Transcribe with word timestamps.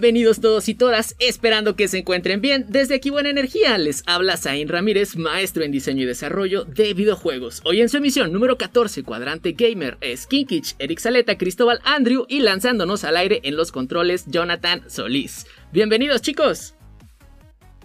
Bienvenidos 0.00 0.40
todos 0.40 0.66
y 0.70 0.74
todas, 0.74 1.14
esperando 1.18 1.76
que 1.76 1.86
se 1.86 1.98
encuentren 1.98 2.40
bien. 2.40 2.64
Desde 2.70 2.94
aquí 2.94 3.10
Buena 3.10 3.28
Energía 3.28 3.76
les 3.76 4.02
habla 4.06 4.38
Zain 4.38 4.66
Ramírez, 4.66 5.14
maestro 5.14 5.62
en 5.62 5.72
diseño 5.72 6.04
y 6.04 6.06
desarrollo 6.06 6.64
de 6.64 6.94
videojuegos. 6.94 7.60
Hoy 7.66 7.82
en 7.82 7.90
su 7.90 7.98
emisión 7.98 8.32
número 8.32 8.56
14, 8.56 9.02
Cuadrante 9.02 9.52
Gamer, 9.52 9.98
Skinkich, 10.16 10.74
Eric 10.78 11.00
Saleta, 11.00 11.36
Cristóbal 11.36 11.80
Andrew 11.84 12.24
y 12.30 12.40
lanzándonos 12.40 13.04
al 13.04 13.18
aire 13.18 13.40
en 13.42 13.56
los 13.58 13.72
controles, 13.72 14.24
Jonathan 14.26 14.88
Solís. 14.88 15.46
Bienvenidos 15.70 16.22
chicos. 16.22 16.74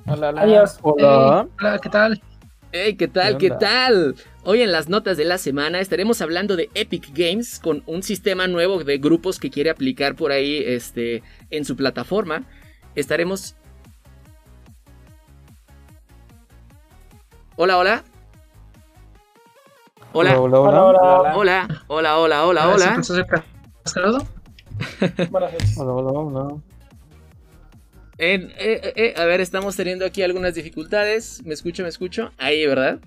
Hola, 0.08 0.30
hola. 0.30 0.42
Adiós. 0.42 0.80
Hola. 0.84 1.50
hola, 1.60 1.80
¿qué 1.80 1.90
tal? 1.90 2.22
Hey, 2.78 2.98
¿qué 2.98 3.08
tal? 3.08 3.38
¿Qué, 3.38 3.52
tal? 3.52 4.16
Hoy 4.44 4.62
en 4.62 4.74
las 4.74 4.90
notas 4.90 5.16
de 5.16 5.24
la 5.24 5.38
semana 5.38 5.80
estaremos 5.80 6.22
hablando 6.22 6.58
de 6.58 6.70
Epic 6.74 7.08
Games 7.14 7.58
con 7.58 7.84
un 7.86 8.04
sistema 8.04 8.48
nuevo 8.48 8.84
de 8.84 8.98
grupos 8.98 9.40
que 9.40 9.50
quiere 9.50 9.70
aplicar 9.70 10.18
por 10.18 10.34
ahí 10.34 10.62
este, 10.62 11.24
en 11.52 11.64
su 11.64 11.78
plataforma. 11.78 12.44
Estaremos... 12.94 13.56
Hola, 17.56 17.78
hola. 17.78 18.04
Hola. 20.12 20.38
Hola, 20.38 20.60
hola, 20.60 20.84
Hola, 20.84 21.34
Hola, 21.38 21.68
hola, 21.88 22.18
hola, 22.18 22.46
hola, 22.46 22.68
hola. 22.68 22.98
Noches. 22.98 23.26
Hola, 25.78 25.94
hola, 25.94 26.12
hola. 26.12 26.62
Eh, 28.18 28.48
eh, 28.58 28.94
eh, 28.96 29.14
a 29.18 29.26
ver, 29.26 29.42
estamos 29.42 29.76
teniendo 29.76 30.06
aquí 30.06 30.22
algunas 30.22 30.56
dificultades. 30.56 31.42
¿Me 31.44 31.54
escucho, 31.54 31.84
me 31.84 31.90
escucho? 31.90 32.32
Ahí, 32.38 32.66
¿verdad? 32.66 33.00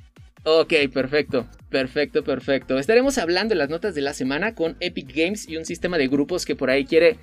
Ok, 0.45 0.75
perfecto, 0.93 1.49
perfecto, 1.71 2.23
perfecto. 2.23 2.79
Estaremos 2.79 3.19
hablando 3.19 3.55
en 3.55 3.59
las 3.59 3.71
notas 3.71 3.95
de 3.95 4.03
la 4.03 4.13
semana 4.13 4.55
con 4.55 4.77
Epic 4.81 5.15
Games 5.15 5.49
y 5.49 5.57
un 5.57 5.65
sistema 5.65 5.99
de 5.99 6.09
grupos 6.09 6.45
que 6.45 6.57
por 6.57 6.71
ahí 6.71 6.85
quiere 6.85 7.17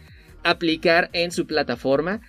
aplicar 0.43 1.09
en 1.13 1.31
su 1.31 1.47
plataforma. 1.47 2.21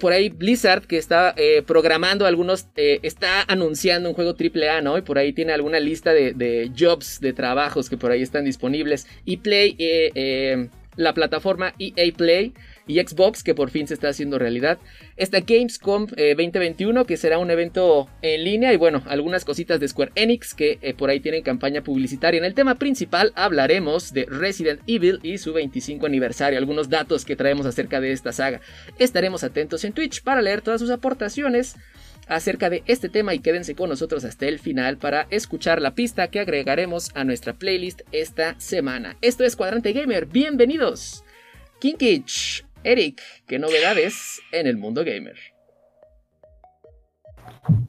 Por 0.00 0.12
ahí 0.12 0.28
Blizzard, 0.28 0.86
que 0.86 0.98
está 0.98 1.34
programando 1.66 2.26
algunos, 2.26 2.66
está 2.76 3.42
anunciando 3.48 4.10
un 4.10 4.14
juego 4.14 4.36
AAA, 4.38 4.82
¿no? 4.82 4.98
Y 4.98 5.00
por 5.00 5.16
ahí 5.16 5.32
tiene 5.32 5.54
alguna 5.54 5.80
lista 5.80 6.12
de, 6.12 6.70
jobs, 6.78 7.20
de 7.20 7.32
trabajos 7.32 7.88
que 7.88 7.96
por 7.96 8.10
ahí 8.10 8.20
están 8.20 8.44
disponibles. 8.44 9.06
Y 9.24 9.38
Play, 9.38 9.74
la 10.96 11.14
plataforma 11.14 11.74
EA 11.78 12.12
Play 12.14 12.52
y 12.86 13.00
Xbox, 13.00 13.42
que 13.42 13.54
por 13.54 13.70
fin 13.70 13.86
se 13.86 13.94
está 13.94 14.08
haciendo 14.08 14.38
realidad. 14.38 14.78
Está 15.16 15.40
Gamescom 15.40 16.06
eh, 16.16 16.34
2021, 16.36 17.04
que 17.04 17.16
será 17.16 17.38
un 17.38 17.50
evento 17.50 18.08
en 18.22 18.44
línea. 18.44 18.72
Y 18.72 18.76
bueno, 18.76 19.02
algunas 19.06 19.44
cositas 19.44 19.80
de 19.80 19.88
Square 19.88 20.12
Enix, 20.14 20.54
que 20.54 20.78
eh, 20.82 20.94
por 20.94 21.10
ahí 21.10 21.20
tienen 21.20 21.42
campaña 21.42 21.82
publicitaria. 21.82 22.38
En 22.38 22.44
el 22.44 22.54
tema 22.54 22.76
principal 22.76 23.32
hablaremos 23.34 24.12
de 24.12 24.26
Resident 24.26 24.80
Evil 24.86 25.20
y 25.22 25.38
su 25.38 25.52
25 25.52 26.06
aniversario. 26.06 26.58
Algunos 26.58 26.88
datos 26.88 27.24
que 27.24 27.36
traemos 27.36 27.66
acerca 27.66 28.00
de 28.00 28.12
esta 28.12 28.32
saga. 28.32 28.60
Estaremos 28.98 29.44
atentos 29.44 29.84
en 29.84 29.92
Twitch 29.92 30.22
para 30.22 30.42
leer 30.42 30.62
todas 30.62 30.80
sus 30.80 30.90
aportaciones 30.90 31.76
acerca 32.28 32.70
de 32.70 32.82
este 32.86 33.08
tema 33.08 33.34
y 33.34 33.40
quédense 33.40 33.74
con 33.74 33.88
nosotros 33.88 34.24
hasta 34.24 34.46
el 34.46 34.58
final 34.58 34.96
para 34.96 35.26
escuchar 35.30 35.82
la 35.82 35.94
pista 35.94 36.28
que 36.28 36.40
agregaremos 36.40 37.10
a 37.14 37.24
nuestra 37.24 37.54
playlist 37.54 38.02
esta 38.12 38.58
semana. 38.58 39.16
Esto 39.20 39.44
es 39.44 39.56
Cuadrante 39.56 39.92
Gamer, 39.92 40.26
bienvenidos. 40.26 41.24
Kinkich, 41.80 42.64
Eric, 42.84 43.20
¿qué 43.46 43.58
novedades 43.58 44.40
en 44.52 44.66
el 44.66 44.76
mundo 44.76 45.04
gamer? 45.04 45.36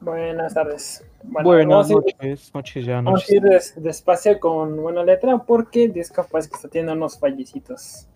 Buenas 0.00 0.54
tardes. 0.54 1.04
Bueno, 1.22 1.48
Buenas 1.48 1.90
noches, 1.90 2.54
noches 2.54 2.84
ya, 2.86 2.96
Vamos 2.96 3.12
noches. 3.14 3.30
a 3.30 3.34
ir 3.34 3.42
des- 3.42 3.82
despacio 3.82 4.38
con 4.38 4.76
buena 4.80 5.02
letra 5.02 5.38
porque 5.38 5.88
Discord 5.88 6.28
parece 6.28 6.50
que 6.50 6.56
está 6.56 6.68
teniendo 6.68 6.92
unos 6.92 7.18
fallecitos. 7.18 8.06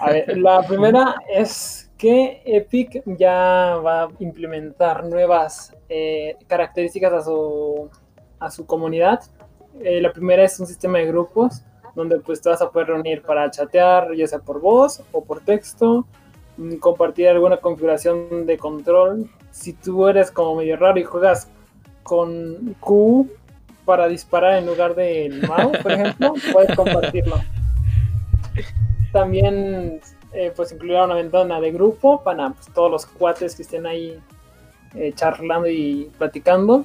A 0.00 0.10
ver, 0.10 0.36
la 0.38 0.62
primera 0.66 1.14
es 1.28 1.90
que 1.98 2.42
Epic 2.44 3.02
ya 3.06 3.76
va 3.84 4.04
a 4.04 4.08
implementar 4.18 5.04
nuevas 5.04 5.76
eh, 5.88 6.36
características 6.46 7.12
a 7.12 7.22
su, 7.22 7.90
a 8.40 8.50
su 8.50 8.66
comunidad. 8.66 9.20
Eh, 9.80 10.00
la 10.00 10.12
primera 10.12 10.42
es 10.42 10.58
un 10.58 10.66
sistema 10.66 10.98
de 10.98 11.06
grupos 11.06 11.62
donde 11.98 12.20
pues 12.20 12.40
te 12.40 12.48
vas 12.48 12.62
a 12.62 12.70
poder 12.70 12.86
reunir 12.86 13.22
para 13.22 13.50
chatear, 13.50 14.14
ya 14.14 14.24
sea 14.28 14.38
por 14.38 14.60
voz 14.60 15.02
o 15.10 15.24
por 15.24 15.40
texto, 15.40 16.06
mm, 16.56 16.76
compartir 16.76 17.26
alguna 17.28 17.56
configuración 17.56 18.46
de 18.46 18.56
control. 18.56 19.28
Si 19.50 19.72
tú 19.72 20.06
eres 20.06 20.30
como 20.30 20.54
medio 20.54 20.76
raro 20.76 21.00
y 21.00 21.02
juegas 21.02 21.50
con 22.04 22.76
Q 22.78 23.28
para 23.84 24.06
disparar 24.06 24.58
en 24.58 24.66
lugar 24.66 24.94
del 24.94 25.42
mouse, 25.48 25.78
por 25.78 25.90
ejemplo, 25.90 26.34
puedes 26.52 26.76
compartirlo. 26.76 27.40
También 29.12 30.00
eh, 30.32 30.52
pues 30.54 30.70
incluirá 30.70 31.04
una 31.04 31.16
ventana 31.16 31.60
de 31.60 31.72
grupo 31.72 32.22
para 32.22 32.50
pues, 32.50 32.72
todos 32.72 32.92
los 32.92 33.06
cuates 33.06 33.56
que 33.56 33.62
estén 33.62 33.86
ahí 33.86 34.20
eh, 34.94 35.12
charlando 35.16 35.66
y 35.66 36.12
platicando. 36.16 36.84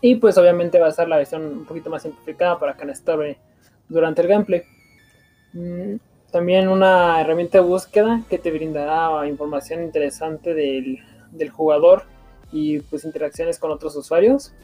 Y 0.00 0.14
pues 0.14 0.38
obviamente 0.38 0.78
va 0.78 0.86
a 0.86 0.92
ser 0.92 1.08
la 1.08 1.16
versión 1.16 1.42
un 1.42 1.64
poquito 1.64 1.90
más 1.90 2.02
simplificada 2.02 2.60
para 2.60 2.76
que 2.76 2.84
no 2.84 2.92
estorbe 2.92 3.38
durante 3.92 4.22
el 4.22 4.28
gameplay. 4.28 4.62
Mm, 5.52 5.96
También 6.30 6.68
una 6.68 7.20
herramienta 7.20 7.58
de 7.58 7.64
búsqueda 7.64 8.22
que 8.28 8.38
te 8.38 8.50
brindará 8.50 9.26
información 9.28 9.82
interesante 9.82 10.54
del, 10.54 10.98
del 11.30 11.50
jugador 11.50 12.04
y 12.50 12.80
pues 12.80 13.04
interacciones 13.04 13.58
con 13.58 13.70
otros 13.70 13.94
usuarios. 13.96 14.54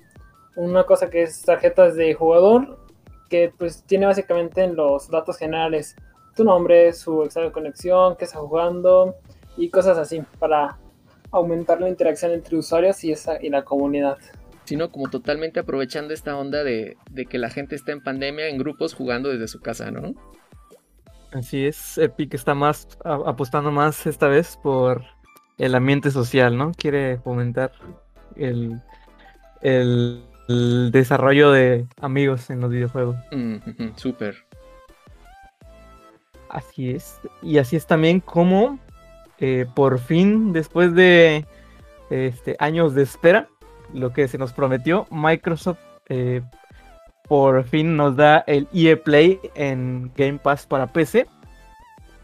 Una 0.56 0.84
cosa 0.84 1.08
que 1.10 1.22
es 1.22 1.42
tarjetas 1.42 1.94
de 1.94 2.14
jugador 2.14 2.78
que 3.28 3.52
pues 3.56 3.82
tiene 3.84 4.06
básicamente 4.06 4.64
en 4.64 4.74
los 4.74 5.10
datos 5.10 5.36
generales 5.36 5.94
tu 6.34 6.44
nombre, 6.44 6.92
su 6.92 7.24
estado 7.24 7.46
de 7.46 7.52
conexión, 7.52 8.16
qué 8.16 8.24
está 8.24 8.38
jugando 8.38 9.16
y 9.56 9.68
cosas 9.70 9.98
así 9.98 10.22
para 10.38 10.78
aumentar 11.30 11.80
la 11.80 11.88
interacción 11.88 12.32
entre 12.32 12.56
usuarios 12.56 13.04
y, 13.04 13.12
esa, 13.12 13.42
y 13.42 13.50
la 13.50 13.64
comunidad. 13.64 14.18
Sino 14.68 14.90
como 14.92 15.08
totalmente 15.08 15.60
aprovechando 15.60 16.12
esta 16.12 16.36
onda 16.36 16.62
de, 16.62 16.98
de 17.10 17.24
que 17.24 17.38
la 17.38 17.48
gente 17.48 17.74
está 17.74 17.92
en 17.92 18.02
pandemia 18.02 18.48
en 18.48 18.58
grupos 18.58 18.92
jugando 18.92 19.30
desde 19.30 19.48
su 19.48 19.60
casa, 19.60 19.90
¿no? 19.90 20.12
Así 21.32 21.64
es, 21.64 21.96
Epic 21.96 22.34
está 22.34 22.54
más 22.54 22.86
a- 23.02 23.22
apostando 23.24 23.70
más 23.70 24.06
esta 24.06 24.28
vez 24.28 24.58
por 24.62 25.04
el 25.56 25.74
ambiente 25.74 26.10
social, 26.10 26.58
¿no? 26.58 26.72
Quiere 26.72 27.16
fomentar 27.18 27.72
el, 28.36 28.78
el, 29.62 30.22
el 30.48 30.90
desarrollo 30.92 31.50
de 31.50 31.86
amigos 32.02 32.50
en 32.50 32.60
los 32.60 32.70
videojuegos. 32.70 33.16
Mm, 33.32 33.56
Súper. 33.96 34.36
Así 36.50 36.90
es. 36.90 37.20
Y 37.42 37.56
así 37.56 37.76
es 37.76 37.86
también 37.86 38.20
como 38.20 38.78
eh, 39.38 39.64
por 39.74 39.98
fin, 39.98 40.52
después 40.52 40.94
de 40.94 41.46
este, 42.10 42.54
años 42.58 42.94
de 42.94 43.02
espera, 43.02 43.48
lo 43.92 44.12
que 44.12 44.28
se 44.28 44.38
nos 44.38 44.52
prometió, 44.52 45.06
Microsoft 45.10 45.78
eh, 46.08 46.42
por 47.28 47.64
fin 47.64 47.96
nos 47.96 48.16
da 48.16 48.38
el 48.46 48.68
EA 48.72 49.02
Play 49.02 49.38
en 49.54 50.10
Game 50.16 50.38
Pass 50.38 50.66
para 50.66 50.86
PC. 50.86 51.26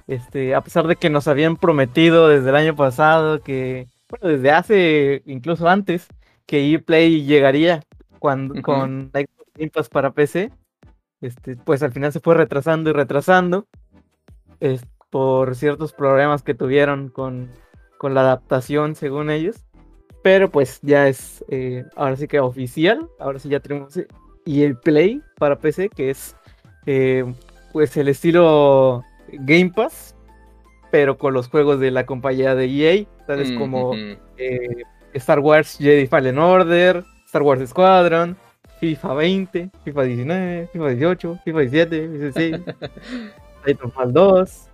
Este, 0.07 0.55
a 0.55 0.61
pesar 0.63 0.87
de 0.87 0.97
que 0.97 1.11
nos 1.11 1.29
habían 1.29 1.57
prometido 1.57 2.29
desde 2.29 2.51
el 2.51 2.57
año 2.57 2.77
pasado 2.77 3.41
que, 3.41 3.87
bueno, 4.09 4.29
desde 4.29 4.51
hace, 4.51 5.23
incluso 5.27 5.69
antes, 5.69 6.09
que 6.47 6.73
EA 6.73 6.79
Play 6.81 7.25
llegaría 7.25 7.83
cuando, 8.19 8.61
con 8.63 9.11
Game 9.13 9.71
Pass 9.73 9.89
para 9.89 10.13
PC, 10.13 10.51
este, 11.21 11.57
pues 11.57 11.83
al 11.83 11.93
final 11.93 12.13
se 12.13 12.21
fue 12.21 12.35
retrasando 12.35 12.91
y 12.91 12.93
retrasando 12.93 13.67
es 14.61 14.87
por 15.11 15.55
ciertos 15.55 15.93
problemas 15.93 16.43
que 16.43 16.55
tuvieron 16.55 17.09
con, 17.09 17.51
con 17.99 18.15
la 18.15 18.23
adaptación 18.23 18.95
según 18.95 19.31
ellos. 19.31 19.64
Pero 20.25 20.51
pues 20.51 20.81
ya 20.81 21.07
es 21.07 21.45
eh, 21.51 21.85
ahora 21.97 22.17
sí 22.17 22.27
que 22.27 22.41
oficial. 22.41 23.07
Ahora 23.19 23.39
sí 23.39 23.51
ya 23.51 23.61
tenemos 23.61 23.95
eh, 23.99 24.09
EA 24.47 24.73
Play 24.73 25.21
para 25.37 25.59
PC, 25.59 25.91
que 25.91 26.09
es 26.09 26.35
eh, 26.87 27.27
pues 27.75 27.95
el 27.99 28.09
estilo 28.09 29.05
Game 29.29 29.71
Pass, 29.77 30.17
pero 30.91 31.19
con 31.19 31.35
los 31.35 31.49
juegos 31.49 31.79
de 31.79 31.91
la 31.91 32.07
compañía 32.07 32.55
de 32.55 32.65
EA, 32.65 33.05
tales 33.27 33.51
Mm, 33.51 33.59
como 33.59 33.93
eh, 34.39 34.83
Star 35.13 35.41
Wars 35.41 35.77
Jedi 35.79 36.07
Fallen 36.07 36.39
Order, 36.39 37.05
Star 37.27 37.43
Wars 37.43 37.69
Squadron, 37.69 38.35
FIFA 38.81 39.13
20, 39.13 39.71
FIFA 39.85 40.03
19, 40.05 40.69
FIFA 40.73 40.89
18, 40.89 41.41
FIFA 41.45 41.59
17, 41.61 42.09
FIFA 42.09 42.41
16, 42.41 42.61
Titanfall 43.67 44.13
2. 44.15 44.69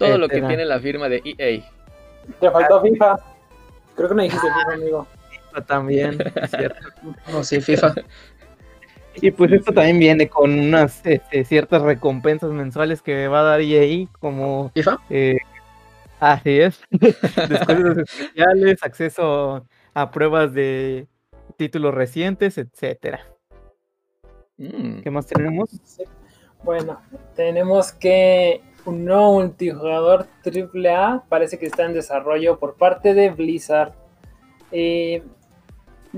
Todo 0.00 0.18
lo 0.18 0.28
que 0.28 0.42
tiene 0.42 0.64
la 0.64 0.80
firma 0.80 1.08
de 1.08 1.22
EA. 1.24 1.62
Te 2.40 2.50
faltó 2.50 2.82
FIFA. 2.82 3.33
Creo 3.96 4.08
que 4.08 4.14
no 4.14 4.22
dijiste 4.22 4.46
FIFA, 4.46 4.72
amigo. 4.74 5.06
FIFA 5.30 5.66
también, 5.66 6.18
es 6.34 6.50
cierto. 6.56 6.88
No, 7.30 7.44
sí, 7.44 7.60
FIFA. 7.60 7.94
Y 9.16 9.30
pues 9.30 9.52
esto 9.52 9.72
también 9.72 9.98
viene 10.00 10.28
con 10.28 10.58
unas 10.58 11.04
este, 11.06 11.44
ciertas 11.44 11.82
recompensas 11.82 12.50
mensuales 12.50 13.00
que 13.00 13.28
va 13.28 13.40
a 13.40 13.44
dar 13.44 13.60
EA, 13.60 14.06
como 14.18 14.70
¿FIFA? 14.74 14.98
eh, 15.08 15.36
así 16.18 16.60
es, 16.60 16.80
descuentos 16.90 17.98
especiales, 17.98 18.82
acceso 18.82 19.66
a 19.94 20.10
pruebas 20.10 20.52
de 20.52 21.06
títulos 21.56 21.94
recientes, 21.94 22.58
etcétera. 22.58 23.20
Mm. 24.56 25.02
¿Qué 25.02 25.10
más 25.10 25.26
tenemos? 25.26 25.70
Bueno, 26.64 27.00
tenemos 27.36 27.92
que 27.92 28.62
un 28.86 29.04
nuevo 29.04 29.32
multijugador 29.32 30.26
AAA 30.44 31.24
parece 31.28 31.58
que 31.58 31.66
está 31.66 31.84
en 31.84 31.94
desarrollo 31.94 32.58
por 32.58 32.74
parte 32.74 33.14
de 33.14 33.30
Blizzard. 33.30 33.92
Eh, 34.72 35.22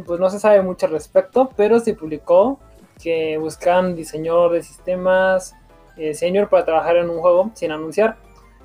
pues 0.04 0.20
no 0.20 0.28
se 0.30 0.40
sabe 0.40 0.62
mucho 0.62 0.86
al 0.86 0.92
respecto, 0.92 1.50
pero 1.56 1.80
se 1.80 1.94
publicó 1.94 2.58
que 3.02 3.36
buscan 3.38 3.94
diseñador 3.94 4.52
de 4.52 4.62
sistemas 4.62 5.54
eh, 5.96 6.14
senior 6.14 6.48
para 6.48 6.64
trabajar 6.64 6.96
en 6.96 7.10
un 7.10 7.20
juego 7.20 7.50
sin 7.54 7.72
anunciar. 7.72 8.16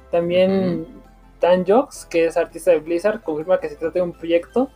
También 0.09 0.88
Dan 1.39 1.65
Jox, 1.65 2.06
que 2.06 2.25
es 2.25 2.38
artista 2.38 2.71
de 2.71 2.80
Blizzard, 2.80 3.21
confirma 3.24 3.59
que 3.59 3.69
se 3.69 3.75
trata 3.75 3.94
de 3.94 4.01
un 4.01 4.13
proyecto 4.13 4.69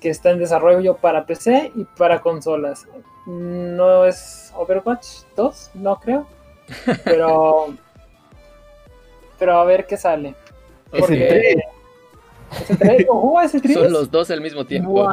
que 0.00 0.10
está 0.10 0.30
en 0.30 0.38
desarrollo 0.38 0.96
para 0.96 1.24
PC 1.24 1.72
y 1.74 1.84
para 1.96 2.20
consolas. 2.20 2.86
No 3.26 4.04
es 4.04 4.52
Overwatch 4.54 5.06
2, 5.36 5.70
no 5.74 5.98
creo. 5.98 6.26
Pero. 7.04 7.74
Pero 9.44 9.58
a 9.58 9.64
ver 9.66 9.84
qué 9.86 9.98
sale. 9.98 10.34
Es 10.90 11.00
Porque- 11.00 11.22
el 11.22 11.28
tres. 11.28 11.56
¿Es 12.62 12.70
el 12.70 12.78
tres? 12.78 13.06
Oh, 13.10 13.40
¿es 13.42 13.54
el 13.54 13.60
tres? 13.62 13.74
Son 13.76 13.92
los 13.92 14.10
dos 14.10 14.30
al 14.30 14.40
mismo 14.40 14.64
tiempo. 14.64 15.06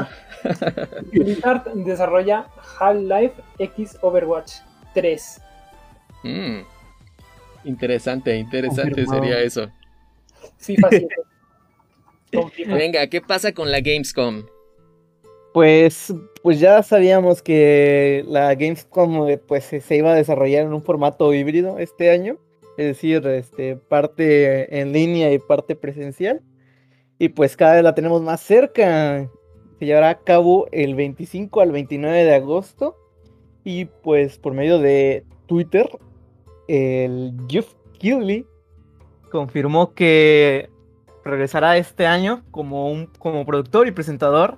Blizzard 1.12 1.63
desarrolla 1.74 2.48
Half-Life 2.80 3.33
X 3.60 3.98
Overwatch 4.01 4.54
3. 4.94 5.42
Mm. 6.24 6.60
Interesante, 7.66 8.36
interesante 8.38 8.92
Confirmado. 8.92 9.22
sería 9.24 9.39
eso. 9.42 9.69
FIFA 10.60 10.88
7. 10.89 11.07
Con 12.34 12.51
FIFA. 12.51 12.74
Venga, 12.75 13.07
¿qué 13.07 13.19
pasa 13.22 13.51
con 13.51 13.69
la 13.69 13.81
Gamescom? 13.81 14.45
Pues, 15.54 16.13
pues 16.42 16.62
ya 16.62 16.81
sabíamos 16.81 17.42
que 17.42 18.24
la 18.27 18.56
Gamescom 18.56 19.27
eh, 19.27 19.38
pues, 19.38 19.66
se- 19.66 19.81
se 19.81 19.98
iba 19.98 20.12
a 20.12 20.16
desarrollar 20.16 20.63
en 20.66 20.74
un 20.74 20.81
formato 20.84 21.34
híbrido 21.34 21.77
este 21.77 22.10
año, 22.10 22.38
es 22.81 22.88
decir, 22.88 23.28
este, 23.28 23.75
parte 23.75 24.80
en 24.80 24.92
línea 24.92 25.31
y 25.31 25.38
parte 25.38 25.75
presencial. 25.75 26.42
Y 27.19 27.30
pues 27.30 27.56
cada 27.56 27.75
vez 27.75 27.83
la 27.83 27.94
tenemos 27.94 28.24
más 28.24 28.42
cerca. 28.42 29.30
Se 29.78 29.86
llevará 29.86 30.10
a 30.10 30.19
cabo 30.19 30.66
el 30.72 30.95
25 30.95 31.62
al 31.62 31.72
29 31.72 32.24
de 32.24 32.33
agosto. 32.33 32.98
Y 33.63 33.86
pues 33.86 34.39
por 34.39 34.56
medio 34.56 34.80
de 34.80 35.24
Twitter, 35.45 35.88
el 36.68 37.36
Jeff 37.48 37.72
Keighley 38.00 38.48
confirmó 39.30 39.94
que 39.94 40.68
regresará 41.24 41.77
este 41.77 42.07
año 42.07 42.44
como, 42.50 42.92
un, 42.92 43.06
como 43.19 43.45
productor 43.45 43.88
y 43.88 43.92
presentador 43.92 44.57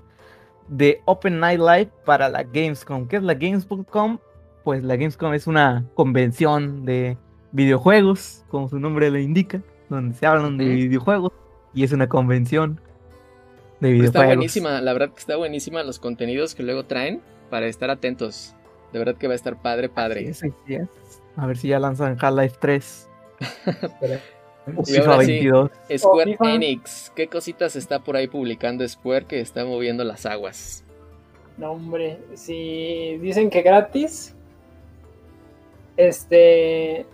de 0.70 1.02
Open 1.04 1.42
Night 1.42 1.60
Live 1.60 1.92
para 2.06 2.30
la 2.30 2.44
Gamescom. 2.44 3.06
¿Qué 3.10 3.18
es 3.18 3.24
la 3.24 3.34
Gamescom? 3.34 4.20
Pues 4.64 4.82
la 4.82 4.96
Gamescom 4.96 5.34
es 5.34 5.46
una 5.46 5.84
convención 5.94 6.86
de 6.86 7.18
videojuegos, 7.54 8.44
como 8.50 8.68
su 8.68 8.80
nombre 8.80 9.10
lo 9.10 9.20
indica, 9.20 9.62
donde 9.90 10.16
se 10.16 10.26
hablan 10.26 10.58
de 10.58 10.66
videojuegos 10.66 11.32
y 11.74 11.84
es 11.84 11.92
una 11.94 12.10
convención 12.10 12.82
de 13.80 13.96
Pues 13.96 14.04
está 14.06 14.20
videojuegos. 14.20 14.36
buenísima, 14.36 14.82
la 14.82 14.94
verdad 14.94 15.10
que 15.14 15.20
está 15.20 15.38
buenísima 15.38 15.84
los 15.84 16.00
contenidos 16.00 16.56
que 16.56 16.64
luego 16.64 16.86
traen 16.86 17.22
para 17.50 17.68
estar 17.68 17.90
atentos. 17.90 18.56
De 18.92 19.00
verdad 19.00 19.16
que 19.16 19.28
va 19.28 19.34
a 19.34 19.36
estar 19.36 19.62
padre, 19.62 19.90
padre. 19.90 20.28
Es. 20.30 20.44
A 21.36 21.48
ver 21.48 21.58
si 21.58 21.70
ya 21.70 21.80
lanzan 21.80 22.18
Half-Life 22.20 22.58
3. 22.60 23.10
o 24.78 24.84
Y 24.86 24.98
ahora 24.98 25.22
sí. 25.22 25.32
22. 25.32 25.72
Square 25.98 26.32
FIFA. 26.32 26.54
Enix, 26.54 27.12
¿qué 27.16 27.28
cositas 27.28 27.76
está 27.76 28.04
por 28.04 28.16
ahí 28.16 28.28
publicando 28.28 28.88
Square 28.88 29.26
que 29.26 29.40
está 29.40 29.66
moviendo 29.66 30.04
las 30.04 30.26
aguas? 30.26 30.84
No, 31.58 31.72
hombre. 31.72 32.20
Si 32.36 33.18
dicen 33.22 33.50
que 33.50 33.62
gratis. 33.62 34.36
Este. 35.98 37.06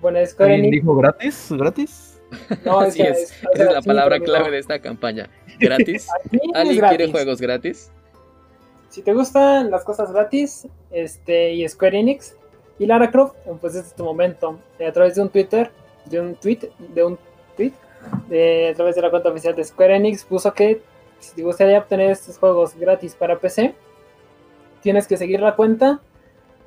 Bueno, 0.00 0.24
Square 0.26 0.54
¿Alguien 0.54 0.68
Enix. 0.72 0.82
dijo 0.82 0.96
gratis? 0.96 1.48
¿Gratis? 1.50 2.20
No, 2.64 2.80
Así 2.80 3.02
que- 3.02 3.08
es, 3.10 3.32
esa 3.52 3.64
es 3.64 3.72
la 3.72 3.82
sí, 3.82 3.88
palabra 3.88 4.20
clave 4.20 4.50
de 4.50 4.58
esta 4.58 4.78
campaña. 4.80 5.28
¿Gratis? 5.58 6.06
es 6.32 6.40
¿Alguien 6.54 6.78
gratis. 6.78 6.96
quiere 6.96 7.12
juegos 7.12 7.40
gratis? 7.40 7.90
Si 8.90 9.02
te 9.02 9.12
gustan 9.12 9.70
las 9.70 9.84
cosas 9.84 10.10
gratis, 10.12 10.66
este, 10.90 11.52
y 11.52 11.68
Square 11.68 11.98
Enix 11.98 12.34
y 12.78 12.86
Lara 12.86 13.10
Croft, 13.10 13.34
pues 13.60 13.74
este 13.74 13.88
es 13.88 13.94
tu 13.94 14.04
momento. 14.04 14.58
A 14.86 14.92
través 14.92 15.14
de 15.16 15.22
un 15.22 15.28
Twitter, 15.28 15.70
de 16.06 16.20
un 16.20 16.34
tweet, 16.34 16.70
de 16.94 17.04
un 17.04 17.18
tweet, 17.56 17.72
de, 18.28 18.70
a 18.70 18.74
través 18.74 18.94
de 18.94 19.02
la 19.02 19.10
cuenta 19.10 19.28
oficial 19.30 19.54
de 19.54 19.64
Square 19.64 19.96
Enix, 19.96 20.24
puso 20.24 20.52
que 20.54 20.80
si 21.18 21.34
te 21.34 21.42
gustaría 21.42 21.78
obtener 21.78 22.10
estos 22.10 22.38
juegos 22.38 22.74
gratis 22.76 23.14
para 23.14 23.38
PC, 23.38 23.74
tienes 24.82 25.06
que 25.06 25.16
seguir 25.16 25.40
la 25.40 25.56
cuenta 25.56 26.00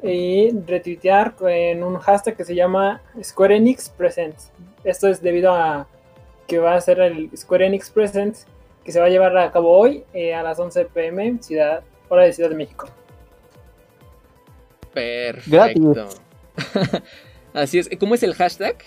y 0.01 0.51
retuitear 0.65 1.33
en 1.41 1.83
un 1.83 1.97
hashtag 1.99 2.35
que 2.37 2.45
se 2.45 2.55
llama 2.55 3.01
Square 3.21 3.55
Enix 3.57 3.89
Presents. 3.89 4.51
Esto 4.83 5.07
es 5.07 5.21
debido 5.21 5.53
a 5.53 5.87
que 6.47 6.57
va 6.59 6.75
a 6.75 6.81
ser 6.81 6.99
el 6.99 7.29
Square 7.35 7.67
Enix 7.67 7.89
Presents 7.89 8.47
que 8.83 8.91
se 8.91 8.99
va 8.99 9.05
a 9.07 9.09
llevar 9.09 9.37
a 9.37 9.51
cabo 9.51 9.71
hoy 9.77 10.03
eh, 10.13 10.33
a 10.33 10.41
las 10.41 10.57
11 10.59 10.85
pm, 10.85 11.37
ciudad, 11.43 11.83
hora 12.07 12.23
de 12.23 12.33
Ciudad 12.33 12.49
de 12.49 12.55
México. 12.55 12.87
Perfecto. 14.93 16.07
Así 17.53 17.79
es. 17.79 17.89
¿Cómo 17.99 18.15
es 18.15 18.23
el 18.23 18.33
hashtag? 18.33 18.77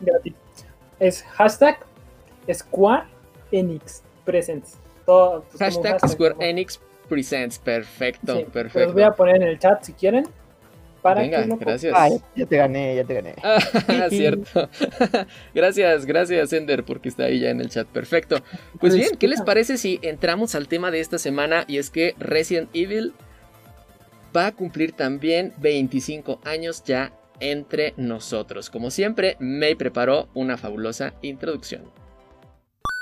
Gratis. 0.00 0.34
Es 0.98 1.22
hashtag 1.22 1.78
Square 2.52 3.04
Enix 3.52 4.02
Presents. 4.24 4.78
Todo, 5.04 5.42
pues, 5.42 5.52
como 5.52 5.64
Hashtag 5.64 5.92
hashtag, 5.92 6.10
Square 6.10 6.34
¿no? 6.34 6.42
Enix 6.42 6.80
Presents. 7.08 7.58
Perfecto, 7.58 8.34
Sí, 8.36 8.42
Los 8.42 8.50
perfecto. 8.50 8.92
voy 8.92 9.02
a 9.02 9.12
poner 9.12 9.36
en 9.36 9.42
el 9.42 9.58
chat 9.58 9.82
si 9.84 9.92
quieren. 9.92 10.26
Para 11.06 11.20
Venga, 11.20 11.42
que 11.42 11.48
lo 11.48 11.56
gracias. 11.56 11.94
Ah, 11.96 12.08
ya, 12.08 12.16
ya 12.34 12.46
te 12.46 12.56
gané, 12.56 12.96
ya 12.96 13.04
te 13.04 13.14
gané. 13.14 13.34
Ah, 13.44 13.60
cierto. 14.10 14.68
gracias, 15.54 16.04
gracias, 16.04 16.52
Ender, 16.52 16.82
porque 16.82 17.08
está 17.08 17.24
ahí 17.24 17.38
ya 17.38 17.50
en 17.50 17.60
el 17.60 17.68
chat. 17.68 17.86
Perfecto. 17.86 18.42
Pues 18.80 18.96
bien, 18.96 19.10
¿qué 19.16 19.28
les 19.28 19.40
parece 19.42 19.78
si 19.78 20.00
entramos 20.02 20.56
al 20.56 20.66
tema 20.66 20.90
de 20.90 20.98
esta 20.98 21.18
semana? 21.18 21.64
Y 21.68 21.78
es 21.78 21.90
que 21.90 22.16
Resident 22.18 22.68
Evil 22.72 23.14
va 24.36 24.48
a 24.48 24.52
cumplir 24.52 24.92
también 24.92 25.52
25 25.58 26.40
años 26.44 26.82
ya 26.84 27.12
entre 27.38 27.94
nosotros. 27.96 28.68
Como 28.68 28.90
siempre, 28.90 29.36
May 29.38 29.76
preparó 29.76 30.28
una 30.34 30.56
fabulosa 30.56 31.14
introducción. 31.22 31.82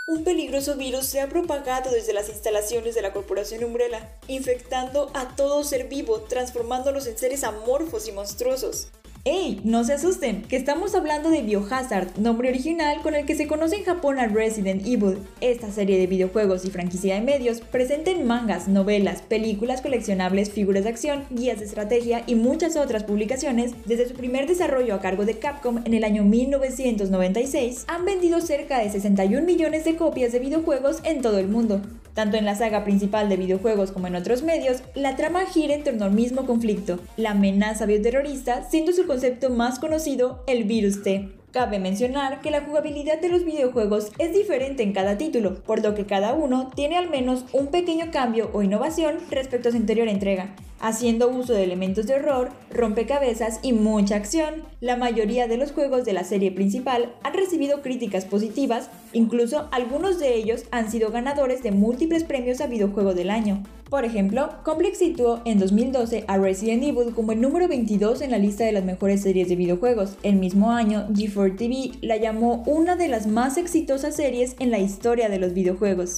Un 0.06 0.22
peligroso 0.22 0.76
virus 0.76 1.06
se 1.06 1.22
ha 1.22 1.30
propagado 1.30 1.90
desde 1.90 2.12
las 2.12 2.28
instalaciones 2.28 2.94
de 2.94 3.00
la 3.00 3.14
corporación 3.14 3.64
Umbrella, 3.64 4.12
infectando 4.28 5.10
a 5.14 5.34
todo 5.34 5.64
ser 5.64 5.88
vivo, 5.88 6.20
transformándolos 6.20 7.06
en 7.06 7.16
seres 7.16 7.42
amorfos 7.42 8.06
y 8.06 8.12
monstruosos. 8.12 8.88
¡Ey! 9.26 9.62
No 9.64 9.84
se 9.84 9.94
asusten, 9.94 10.42
que 10.42 10.56
estamos 10.56 10.94
hablando 10.94 11.30
de 11.30 11.40
Biohazard, 11.40 12.18
nombre 12.18 12.50
original 12.50 13.00
con 13.00 13.14
el 13.14 13.24
que 13.24 13.34
se 13.34 13.46
conoce 13.46 13.76
en 13.76 13.84
Japón 13.84 14.18
a 14.18 14.26
Resident 14.26 14.86
Evil. 14.86 15.16
Esta 15.40 15.72
serie 15.72 15.96
de 15.96 16.06
videojuegos 16.06 16.66
y 16.66 16.70
franquicia 16.70 17.14
de 17.14 17.22
medios 17.22 17.62
presenta 17.62 18.10
en 18.10 18.26
mangas, 18.26 18.68
novelas, 18.68 19.22
películas 19.22 19.80
coleccionables, 19.80 20.50
figuras 20.50 20.84
de 20.84 20.90
acción, 20.90 21.24
guías 21.30 21.58
de 21.58 21.64
estrategia 21.64 22.22
y 22.26 22.34
muchas 22.34 22.76
otras 22.76 23.04
publicaciones, 23.04 23.72
desde 23.86 24.06
su 24.06 24.14
primer 24.14 24.46
desarrollo 24.46 24.94
a 24.94 25.00
cargo 25.00 25.24
de 25.24 25.38
Capcom 25.38 25.78
en 25.86 25.94
el 25.94 26.04
año 26.04 26.22
1996, 26.24 27.86
han 27.88 28.04
vendido 28.04 28.42
cerca 28.42 28.80
de 28.80 28.90
61 28.90 29.46
millones 29.46 29.86
de 29.86 29.96
copias 29.96 30.32
de 30.32 30.40
videojuegos 30.40 31.00
en 31.02 31.22
todo 31.22 31.38
el 31.38 31.48
mundo. 31.48 31.80
Tanto 32.14 32.36
en 32.36 32.44
la 32.44 32.54
saga 32.54 32.84
principal 32.84 33.28
de 33.28 33.36
videojuegos 33.36 33.90
como 33.90 34.06
en 34.06 34.14
otros 34.14 34.42
medios, 34.42 34.82
la 34.94 35.16
trama 35.16 35.46
gira 35.46 35.74
en 35.74 35.82
torno 35.82 36.04
al 36.04 36.12
mismo 36.12 36.46
conflicto, 36.46 37.00
la 37.16 37.32
amenaza 37.32 37.86
bioterrorista 37.86 38.62
siendo 38.70 38.92
su 38.92 39.06
concepto 39.06 39.50
más 39.50 39.80
conocido 39.80 40.44
el 40.46 40.62
virus 40.62 41.02
T. 41.02 41.28
Cabe 41.50 41.78
mencionar 41.78 42.40
que 42.40 42.50
la 42.50 42.62
jugabilidad 42.62 43.20
de 43.20 43.28
los 43.28 43.44
videojuegos 43.44 44.10
es 44.18 44.32
diferente 44.32 44.82
en 44.84 44.92
cada 44.92 45.18
título, 45.18 45.62
por 45.62 45.82
lo 45.82 45.94
que 45.94 46.06
cada 46.06 46.34
uno 46.34 46.70
tiene 46.74 46.96
al 46.96 47.10
menos 47.10 47.44
un 47.52 47.68
pequeño 47.68 48.06
cambio 48.12 48.50
o 48.52 48.62
innovación 48.62 49.18
respecto 49.30 49.68
a 49.68 49.72
su 49.72 49.78
anterior 49.78 50.08
entrega, 50.08 50.54
haciendo 50.84 51.30
uso 51.30 51.54
de 51.54 51.64
elementos 51.64 52.06
de 52.06 52.14
horror, 52.14 52.50
rompecabezas 52.70 53.58
y 53.62 53.72
mucha 53.72 54.16
acción. 54.16 54.64
La 54.82 54.96
mayoría 54.96 55.48
de 55.48 55.56
los 55.56 55.72
juegos 55.72 56.04
de 56.04 56.12
la 56.12 56.24
serie 56.24 56.52
principal 56.52 57.10
han 57.22 57.32
recibido 57.32 57.80
críticas 57.80 58.26
positivas, 58.26 58.90
incluso 59.14 59.66
algunos 59.72 60.18
de 60.18 60.34
ellos 60.34 60.64
han 60.72 60.90
sido 60.90 61.10
ganadores 61.10 61.62
de 61.62 61.70
múltiples 61.70 62.22
premios 62.22 62.60
a 62.60 62.66
videojuego 62.66 63.14
del 63.14 63.30
año. 63.30 63.62
Por 63.88 64.04
ejemplo, 64.04 64.50
Complex 64.62 64.98
situó 64.98 65.40
en 65.46 65.58
2012 65.58 66.24
a 66.28 66.36
Resident 66.36 66.82
Evil 66.82 67.14
como 67.14 67.32
el 67.32 67.40
número 67.40 67.66
22 67.66 68.20
en 68.20 68.32
la 68.32 68.38
lista 68.38 68.64
de 68.64 68.72
las 68.72 68.84
mejores 68.84 69.22
series 69.22 69.48
de 69.48 69.56
videojuegos. 69.56 70.18
El 70.22 70.36
mismo 70.36 70.70
año, 70.70 71.08
G4 71.08 71.56
TV 71.56 71.92
la 72.02 72.18
llamó 72.18 72.62
una 72.66 72.94
de 72.96 73.08
las 73.08 73.26
más 73.26 73.56
exitosas 73.56 74.16
series 74.16 74.54
en 74.58 74.70
la 74.70 74.80
historia 74.80 75.30
de 75.30 75.38
los 75.38 75.54
videojuegos. 75.54 76.16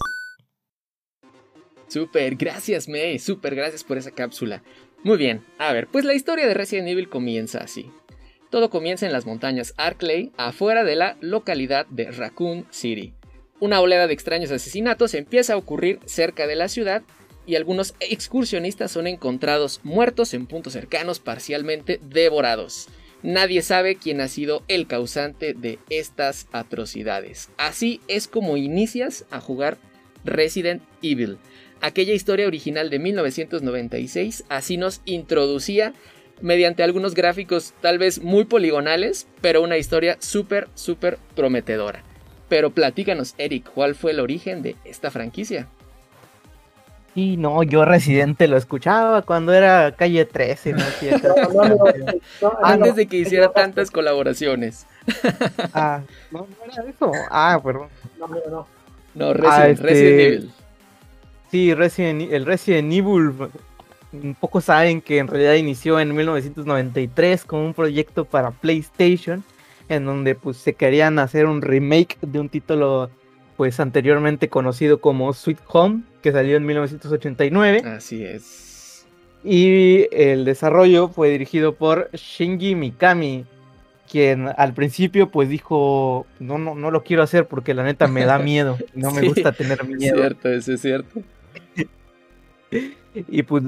Súper, 1.88 2.36
gracias 2.36 2.88
May, 2.88 3.18
súper 3.18 3.54
gracias 3.54 3.84
por 3.84 3.98
esa 3.98 4.10
cápsula. 4.10 4.62
Muy 5.02 5.18
bien, 5.18 5.44
a 5.58 5.72
ver, 5.72 5.86
pues 5.86 6.04
la 6.04 6.14
historia 6.14 6.46
de 6.46 6.54
Resident 6.54 6.88
Evil 6.88 7.08
comienza 7.08 7.58
así. 7.58 7.90
Todo 8.50 8.70
comienza 8.70 9.06
en 9.06 9.12
las 9.12 9.26
montañas 9.26 9.74
Arklay, 9.76 10.32
afuera 10.36 10.84
de 10.84 10.96
la 10.96 11.16
localidad 11.20 11.86
de 11.86 12.10
Raccoon 12.10 12.66
City. 12.70 13.14
Una 13.60 13.80
oleada 13.80 14.06
de 14.06 14.14
extraños 14.14 14.50
asesinatos 14.50 15.14
empieza 15.14 15.54
a 15.54 15.56
ocurrir 15.56 16.00
cerca 16.04 16.46
de 16.46 16.56
la 16.56 16.68
ciudad 16.68 17.02
y 17.46 17.54
algunos 17.54 17.94
excursionistas 18.00 18.90
son 18.90 19.06
encontrados 19.06 19.80
muertos 19.82 20.34
en 20.34 20.46
puntos 20.46 20.72
cercanos, 20.72 21.20
parcialmente 21.20 22.00
devorados. 22.02 22.88
Nadie 23.22 23.62
sabe 23.62 23.96
quién 23.96 24.20
ha 24.20 24.28
sido 24.28 24.62
el 24.68 24.86
causante 24.86 25.54
de 25.54 25.78
estas 25.88 26.48
atrocidades. 26.52 27.48
Así 27.56 28.00
es 28.08 28.28
como 28.28 28.56
inicias 28.56 29.24
a 29.30 29.40
jugar 29.40 29.78
Resident 30.24 30.82
Evil. 31.02 31.38
Aquella 31.80 32.14
historia 32.14 32.46
original 32.46 32.90
de 32.90 32.98
1996 32.98 34.44
así 34.48 34.76
nos 34.76 35.02
introducía 35.04 35.92
mediante 36.40 36.82
algunos 36.82 37.14
gráficos 37.14 37.74
tal 37.80 37.98
vez 37.98 38.22
muy 38.22 38.44
poligonales, 38.44 39.26
pero 39.40 39.62
una 39.62 39.78
historia 39.78 40.16
súper, 40.20 40.68
súper 40.74 41.18
prometedora. 41.34 42.02
Pero 42.48 42.70
platícanos, 42.70 43.34
Eric, 43.38 43.70
¿cuál 43.74 43.94
fue 43.94 44.12
el 44.12 44.20
origen 44.20 44.62
de 44.62 44.76
esta 44.84 45.10
franquicia? 45.10 45.68
Sí, 47.14 47.38
no, 47.38 47.62
yo 47.62 47.86
Residente 47.86 48.46
lo 48.46 48.58
escuchaba 48.58 49.22
cuando 49.22 49.54
era 49.54 49.92
calle 49.92 50.26
13, 50.26 50.72
¿no? 50.74 52.50
Antes 52.62 52.94
de 52.94 53.06
que 53.06 53.16
hiciera 53.16 53.52
tantas 53.52 53.90
colaboraciones. 53.90 54.86
ah, 55.72 56.02
no, 56.30 56.40
no 56.40 56.72
era 56.72 56.90
eso. 56.90 57.10
Ah, 57.30 57.58
perdón. 57.64 57.88
No, 58.18 58.28
no, 58.28 58.36
no. 58.50 58.66
No, 59.14 59.32
Resident, 59.32 59.50
ah, 59.50 59.68
este... 59.68 59.82
Resident 59.82 60.20
Evil. 60.20 60.52
Sí, 61.50 61.74
Resident, 61.74 62.32
el 62.32 62.44
Resident 62.44 62.92
Evil. 62.92 63.32
Un 64.12 64.34
poco 64.34 64.60
saben 64.60 65.00
que 65.00 65.18
en 65.18 65.28
realidad 65.28 65.54
inició 65.54 66.00
en 66.00 66.14
1993 66.14 67.44
con 67.44 67.60
un 67.60 67.74
proyecto 67.74 68.24
para 68.24 68.50
PlayStation, 68.50 69.44
en 69.88 70.04
donde 70.04 70.34
pues 70.34 70.56
se 70.56 70.74
querían 70.74 71.18
hacer 71.18 71.46
un 71.46 71.60
remake 71.62 72.16
de 72.22 72.40
un 72.40 72.48
título 72.48 73.10
pues 73.56 73.80
anteriormente 73.80 74.48
conocido 74.48 75.00
como 75.00 75.32
Sweet 75.32 75.58
Home, 75.68 76.02
que 76.22 76.32
salió 76.32 76.56
en 76.56 76.66
1989. 76.66 77.82
Así 77.86 78.22
es. 78.22 79.06
Y 79.44 80.08
el 80.12 80.44
desarrollo 80.44 81.08
fue 81.08 81.30
dirigido 81.30 81.74
por 81.74 82.10
Shinji 82.12 82.74
Mikami, 82.74 83.44
quien 84.10 84.48
al 84.56 84.74
principio 84.74 85.30
pues 85.30 85.48
dijo, 85.48 86.26
no, 86.38 86.58
no, 86.58 86.74
no 86.74 86.90
lo 86.90 87.02
quiero 87.02 87.22
hacer 87.22 87.46
porque 87.46 87.74
la 87.74 87.84
neta 87.84 88.08
me 88.08 88.24
da 88.24 88.38
miedo, 88.40 88.76
no 88.94 89.10
me 89.12 89.22
gusta 89.28 89.52
tener 89.52 89.84
miedo. 89.84 90.16
Es 90.16 90.20
cierto, 90.20 90.48
eso 90.50 90.72
es 90.72 90.80
cierto. 90.80 91.22
y 93.14 93.42
pues 93.42 93.64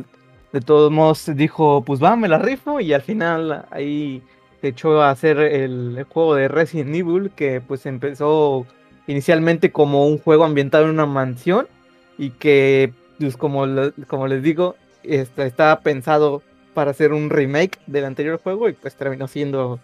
de 0.52 0.61
todos 0.61 0.90
modos 0.90 1.31
dijo, 1.35 1.83
pues 1.85 2.02
va, 2.02 2.17
me 2.17 2.28
la 2.28 2.38
rifo 2.38 2.81
y 2.81 2.93
al 2.93 3.02
final 3.02 3.67
ahí 3.71 4.23
se 4.61 4.69
echó 4.69 5.02
a 5.02 5.11
hacer 5.11 5.38
el, 5.38 6.05
juego 6.09 6.35
de 6.35 6.49
Resident 6.49 6.95
Evil 6.95 7.31
que 7.35 7.61
pues 7.61 7.87
empezó 7.87 8.67
inicialmente 9.07 9.73
como 9.73 10.07
un 10.07 10.19
juego 10.19 10.45
ambientado 10.45 10.85
en 10.85 10.90
una 10.90 11.07
mansión 11.07 11.69
y 12.17 12.31
que, 12.31 12.93
pues 13.19 13.37
como, 13.37 13.64
como 14.07 14.26
les 14.26 14.43
digo, 14.43 14.76
está, 15.02 15.47
estaba 15.47 15.81
pensado 15.81 16.43
para 16.75 16.90
hacer 16.90 17.12
un 17.12 17.31
remake 17.31 17.78
del 17.87 18.05
anterior 18.05 18.40
juego 18.43 18.69
y 18.69 18.73
pues 18.73 18.97
terminó 18.97 19.28
siendo 19.28 19.78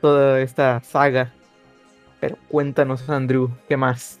toda 0.00 0.40
esta 0.40 0.82
saga. 0.82 1.32
Pero 2.20 2.36
cuéntanos, 2.48 3.08
Andrew, 3.08 3.50
¿qué 3.68 3.76
más? 3.76 4.20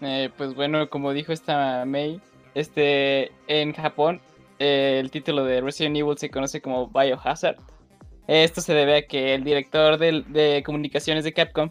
Eh, 0.00 0.30
pues 0.36 0.54
bueno, 0.54 0.88
como 0.88 1.12
dijo 1.12 1.32
esta 1.32 1.84
May, 1.84 2.20
este, 2.54 3.32
en 3.46 3.72
Japón 3.72 4.20
eh, 4.58 4.98
el 5.00 5.10
título 5.10 5.44
de 5.44 5.60
Resident 5.60 5.96
Evil 5.96 6.16
se 6.16 6.30
conoce 6.30 6.60
como 6.60 6.88
Biohazard. 6.88 7.56
Esto 8.26 8.60
se 8.60 8.72
debe 8.72 8.96
a 8.96 9.06
que 9.06 9.34
el 9.34 9.44
director 9.44 9.98
de 9.98 10.62
comunicaciones 10.64 11.24
de 11.24 11.32
Capcom 11.32 11.70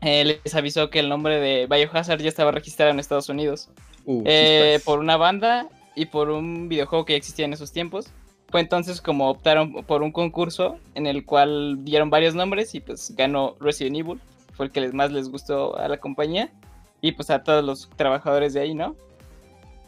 eh, 0.00 0.40
les 0.44 0.54
avisó 0.54 0.90
que 0.90 0.98
el 0.98 1.08
nombre 1.08 1.40
de 1.40 1.66
Biohazard 1.66 2.20
ya 2.20 2.28
estaba 2.28 2.50
registrado 2.50 2.90
en 2.90 2.98
Estados 3.00 3.28
Unidos. 3.28 3.70
Uh, 4.04 4.22
eh, 4.24 4.80
por 4.84 5.00
una 5.00 5.16
banda 5.16 5.68
y 5.94 6.06
por 6.06 6.30
un 6.30 6.68
videojuego 6.68 7.04
que 7.04 7.14
ya 7.14 7.18
existía 7.18 7.44
en 7.44 7.52
esos 7.52 7.72
tiempos. 7.72 8.08
Fue 8.48 8.60
entonces 8.60 9.00
como 9.00 9.28
optaron 9.28 9.84
por 9.84 10.02
un 10.02 10.12
concurso 10.12 10.78
en 10.94 11.06
el 11.06 11.24
cual 11.24 11.84
dieron 11.84 12.10
varios 12.10 12.34
nombres 12.34 12.74
y 12.74 12.80
pues 12.80 13.14
ganó 13.16 13.56
Resident 13.58 13.96
Evil. 13.96 14.20
Fue 14.52 14.66
el 14.66 14.72
que 14.72 14.88
más 14.92 15.10
les 15.10 15.28
gustó 15.28 15.76
a 15.76 15.88
la 15.88 15.98
compañía 15.98 16.52
y 17.00 17.12
pues 17.12 17.30
a 17.30 17.42
todos 17.42 17.64
los 17.64 17.90
trabajadores 17.96 18.54
de 18.54 18.60
ahí, 18.60 18.74
¿no? 18.74 18.94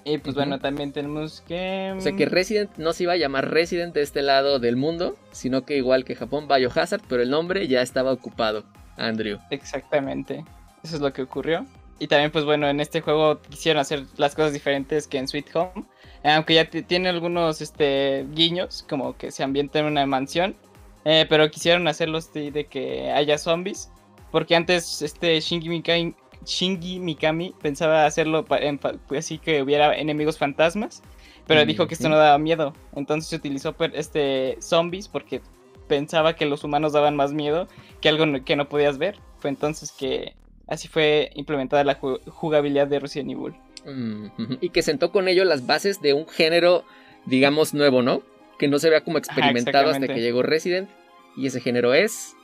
Y 0.09 0.19
pues 0.19 0.35
bueno, 0.35 0.59
también 0.59 0.93
tenemos 0.93 1.43
que... 1.43 1.93
O 1.97 2.01
sea 2.01 2.17
que 2.17 2.25
Resident 2.25 2.71
no 2.79 2.95
se 2.95 3.03
iba 3.03 3.13
a 3.13 3.17
llamar 3.17 3.51
Resident 3.51 3.95
de 3.95 4.01
este 4.01 4.23
lado 4.23 4.59
del 4.59 4.77
mundo, 4.77 5.17
sino 5.33 5.67
que 5.67 5.77
igual 5.77 6.05
que 6.05 6.15
Japón, 6.15 6.49
Biohazard, 6.49 7.03
pero 7.09 7.23
el 7.23 7.29
nombre 7.29 7.69
ya 7.69 7.83
estaba 7.83 8.11
ocupado. 8.11 8.65
Andrew. 8.97 9.39
Exactamente. 9.51 10.45
Eso 10.83 10.97
es 10.97 11.03
lo 11.03 11.13
que 11.13 11.23
ocurrió. 11.23 11.67
Y 11.99 12.07
también, 12.07 12.31
pues 12.31 12.47
bueno, 12.47 12.69
en 12.69 12.81
este 12.81 13.03
juego 13.03 13.41
quisieron 13.51 13.81
hacer 13.81 14.05
las 14.17 14.35
cosas 14.35 14.55
diferentes 14.55 15.07
que 15.07 15.19
en 15.19 15.29
Sweet 15.29 15.55
Home. 15.55 15.85
Aunque 16.25 16.55
ya 16.55 16.65
tiene 16.69 17.11
algunos 17.11 17.61
este, 17.61 18.27
guiños, 18.33 18.85
como 18.89 19.17
que 19.17 19.31
se 19.31 19.43
ambienta 19.43 19.81
en 19.81 19.87
una 19.87 20.07
mansión. 20.07 20.57
Eh, 21.05 21.27
pero 21.29 21.51
quisieron 21.51 21.87
hacerlos 21.87 22.33
de, 22.33 22.67
que 22.67 23.11
haya 23.11 23.37
zombies. 23.37 23.91
Porque 24.31 24.57
antes 24.57 25.03
este 25.03 25.39
Shinji 25.41 25.69
Mikami, 25.69 26.15
Shinji 26.49 26.99
Mikami 26.99 27.55
pensaba 27.61 28.07
hacerlo 28.07 28.47
en, 28.51 28.81
así 29.17 29.39
que 29.39 29.63
hubiera 29.63 29.95
enemigos 29.95 30.39
fantasmas. 30.39 31.03
Pero 31.47 31.65
dijo 31.65 31.87
que 31.87 31.95
esto 31.95 32.09
no 32.09 32.17
daba 32.17 32.37
miedo. 32.39 32.75
Entonces 32.95 33.31
se 33.31 33.37
utilizó 33.37 33.75
este 33.95 34.59
zombies 34.61 35.09
porque 35.09 35.41
pensaba 35.87 36.37
que 36.37 36.45
los 36.45 36.63
humanos 36.63 36.93
daban 36.93 37.17
más 37.17 37.33
miedo 37.33 37.69
que 38.03 38.11
algo 38.11 38.45
que 38.45 38.57
no 38.57 38.69
podías 38.69 38.99
ver. 38.99 39.17
Fue 39.39 39.49
entonces 39.49 39.93
que 39.93 40.35
así 40.67 40.89
fue 40.89 41.31
implementada 41.35 41.85
la 41.85 41.95
jugabilidad 41.95 42.87
de 42.87 42.99
Resident 42.99 43.31
Evil. 43.31 43.55
Y 44.61 44.71
que 44.71 44.83
sentó 44.83 45.11
con 45.11 45.29
ello 45.29 45.45
las 45.45 45.67
bases 45.67 46.03
de 46.03 46.13
un 46.13 46.29
género, 46.29 46.85
digamos, 47.25 47.73
nuevo, 47.73 48.03
¿no? 48.03 48.23
Que 48.59 48.69
no 48.69 48.79
se 48.79 48.91
vea 48.91 49.03
como 49.03 49.17
experimentado 49.17 49.89
hasta 49.91 50.07
que 50.07 50.21
llegó 50.21 50.43
Resident. 50.43 50.91
Y 51.37 51.47
ese 51.47 51.61
género 51.61 51.95
es 51.95 52.35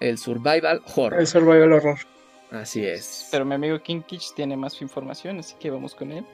el 0.00 0.18
survival 0.18 0.82
horror. 0.96 1.20
El 1.20 1.26
survival 1.28 1.72
horror. 1.74 1.98
Así 2.54 2.86
es. 2.86 3.28
Pero 3.32 3.44
mi 3.44 3.54
amigo 3.54 3.80
Kinkich 3.80 4.32
tiene 4.34 4.56
más 4.56 4.80
información, 4.80 5.40
así 5.40 5.54
que 5.58 5.70
vamos 5.70 5.94
con 5.94 6.12
él. 6.12 6.24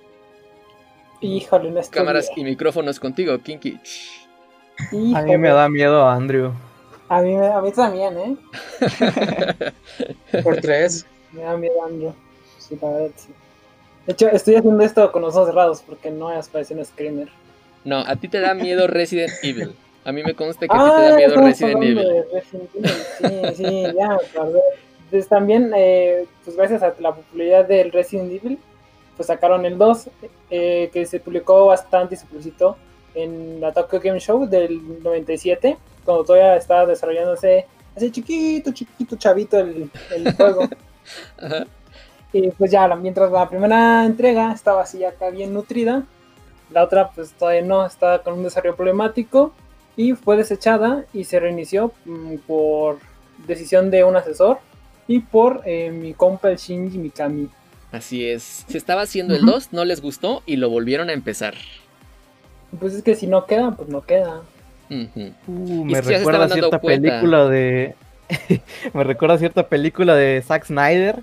Híjole, 1.22 1.70
no 1.70 1.80
Cámaras 1.90 2.30
y 2.36 2.44
micrófonos 2.44 3.00
contigo, 3.00 3.38
Kinkich. 3.38 4.28
A 5.14 5.22
mí 5.22 5.36
me 5.36 5.48
da 5.48 5.68
miedo 5.68 6.06
Andrew. 6.08 6.52
A 7.08 7.22
mí, 7.22 7.36
a 7.36 7.60
mí 7.60 7.72
también, 7.72 8.16
¿eh? 8.18 8.36
Por 10.42 10.58
tres. 10.58 11.06
Me 11.32 11.42
da 11.42 11.56
miedo 11.56 11.84
Andrew. 11.84 12.14
Sí, 12.58 12.78
la 12.80 12.90
verdad, 12.90 13.10
sí. 13.16 13.28
De 14.06 14.12
hecho, 14.12 14.28
estoy 14.28 14.56
haciendo 14.56 14.82
esto 14.84 15.12
con 15.12 15.22
los 15.22 15.34
ojos 15.36 15.48
cerrados 15.48 15.82
porque 15.82 16.10
no 16.10 16.32
es 16.32 16.48
parecido 16.48 16.80
un 16.80 16.86
screamer. 16.86 17.28
No, 17.84 17.98
a 17.98 18.16
ti 18.16 18.28
te 18.28 18.40
da 18.40 18.54
miedo 18.54 18.86
Resident 18.86 19.32
Evil. 19.42 19.74
A 20.04 20.12
mí 20.12 20.22
me 20.22 20.34
consta 20.34 20.66
que 20.66 20.74
a 20.74 20.78
ti 20.78 20.90
te 20.90 21.02
da 21.02 21.12
ah, 21.12 21.16
miedo 21.16 21.36
Resident 21.36 21.82
Evil. 21.82 22.24
Resident 22.32 22.70
Evil. 22.74 23.54
Sí, 23.54 23.64
sí, 23.64 23.82
ya, 23.96 24.18
Entonces 25.10 25.28
también, 25.28 25.72
eh, 25.76 26.26
pues 26.44 26.56
gracias 26.56 26.84
a 26.84 26.94
la 27.00 27.12
popularidad 27.12 27.66
del 27.66 27.90
Resident 27.90 28.30
Evil, 28.30 28.60
pues 29.16 29.26
sacaron 29.26 29.66
el 29.66 29.76
2, 29.76 30.08
eh, 30.50 30.88
que 30.92 31.04
se 31.04 31.18
publicó 31.18 31.66
bastante 31.66 32.14
y 32.14 32.18
se 32.18 32.26
publicitó 32.26 32.76
en 33.16 33.60
la 33.60 33.72
Tokyo 33.72 33.98
Game 33.98 34.20
Show 34.20 34.46
del 34.46 35.02
97, 35.02 35.76
cuando 36.04 36.22
todavía 36.22 36.54
estaba 36.54 36.86
desarrollándose 36.86 37.66
ese 37.96 38.12
chiquito, 38.12 38.70
chiquito 38.70 39.16
chavito 39.16 39.58
el, 39.58 39.90
juego. 40.36 40.68
Y 42.32 42.48
pues 42.52 42.70
ya, 42.70 42.86
mientras 42.94 43.32
la 43.32 43.48
primera 43.48 44.04
entrega 44.04 44.52
estaba 44.52 44.82
así 44.82 45.04
acá 45.04 45.30
bien 45.30 45.52
nutrida, 45.52 46.04
la 46.70 46.84
otra 46.84 47.10
pues 47.10 47.32
todavía 47.32 47.62
no, 47.62 47.84
estaba 47.84 48.22
con 48.22 48.34
un 48.34 48.44
desarrollo 48.44 48.76
problemático 48.76 49.52
y 49.96 50.12
fue 50.12 50.36
desechada 50.36 51.04
y 51.12 51.24
se 51.24 51.40
reinició 51.40 51.90
mm, 52.04 52.36
por 52.46 52.98
decisión 53.44 53.90
de 53.90 54.04
un 54.04 54.14
asesor 54.14 54.60
y 55.10 55.18
por 55.18 55.62
eh, 55.66 55.90
mi 55.90 56.14
compa 56.14 56.52
el 56.52 56.56
Shinji 56.56 56.96
Mikami. 56.96 57.48
Así 57.90 58.24
es, 58.24 58.64
se 58.68 58.78
estaba 58.78 59.02
haciendo 59.02 59.34
el 59.34 59.44
2, 59.44 59.72
no 59.72 59.84
les 59.84 60.00
gustó 60.00 60.44
y 60.46 60.54
lo 60.54 60.70
volvieron 60.70 61.10
a 61.10 61.12
empezar. 61.12 61.54
Pues 62.78 62.94
es 62.94 63.02
que 63.02 63.16
si 63.16 63.26
no 63.26 63.44
queda, 63.44 63.72
pues 63.72 63.88
no 63.88 64.02
queda. 64.02 64.42
Uh, 64.88 65.84
me 65.84 66.00
recuerda 66.00 66.44
a 66.44 66.48
cierta 66.48 66.80
película 66.80 67.48
de. 67.48 67.96
me 68.94 69.02
recuerda 69.02 69.34
a 69.34 69.38
cierta 69.38 69.68
película 69.68 70.14
de 70.14 70.40
Zack 70.46 70.66
Snyder. 70.66 71.18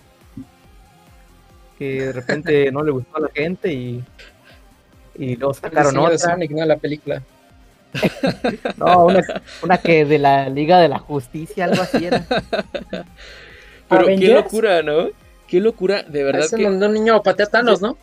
Que 1.80 2.08
de 2.08 2.12
repente 2.12 2.70
no 2.74 2.84
le 2.84 2.92
gustó 2.92 3.16
a 3.16 3.22
la 3.22 3.30
gente 3.34 3.72
y. 3.72 4.04
Y 5.18 5.38
luego 5.38 5.54
sacaron 5.54 5.98
otra. 5.98 6.36
no 6.36 6.66
la 6.66 6.76
película. 6.76 7.24
no, 8.78 9.06
una, 9.06 9.24
una, 9.64 9.78
que 9.78 10.04
de 10.04 10.20
la 10.20 10.50
Liga 10.50 10.78
de 10.82 10.90
la 10.90 11.00
Justicia, 11.00 11.64
algo 11.64 11.84
así 11.84 12.06
era. 12.06 12.26
Pero 13.90 14.06
qué 14.06 14.28
locura, 14.28 14.84
¿no? 14.84 15.10
Qué 15.48 15.60
locura, 15.60 16.04
de 16.04 16.24
verdad. 16.24 16.46
Es 16.46 16.54
que... 16.54 16.66
un 16.66 16.80
niño 16.94 17.24
patea 17.24 17.48
¿no? 17.64 17.98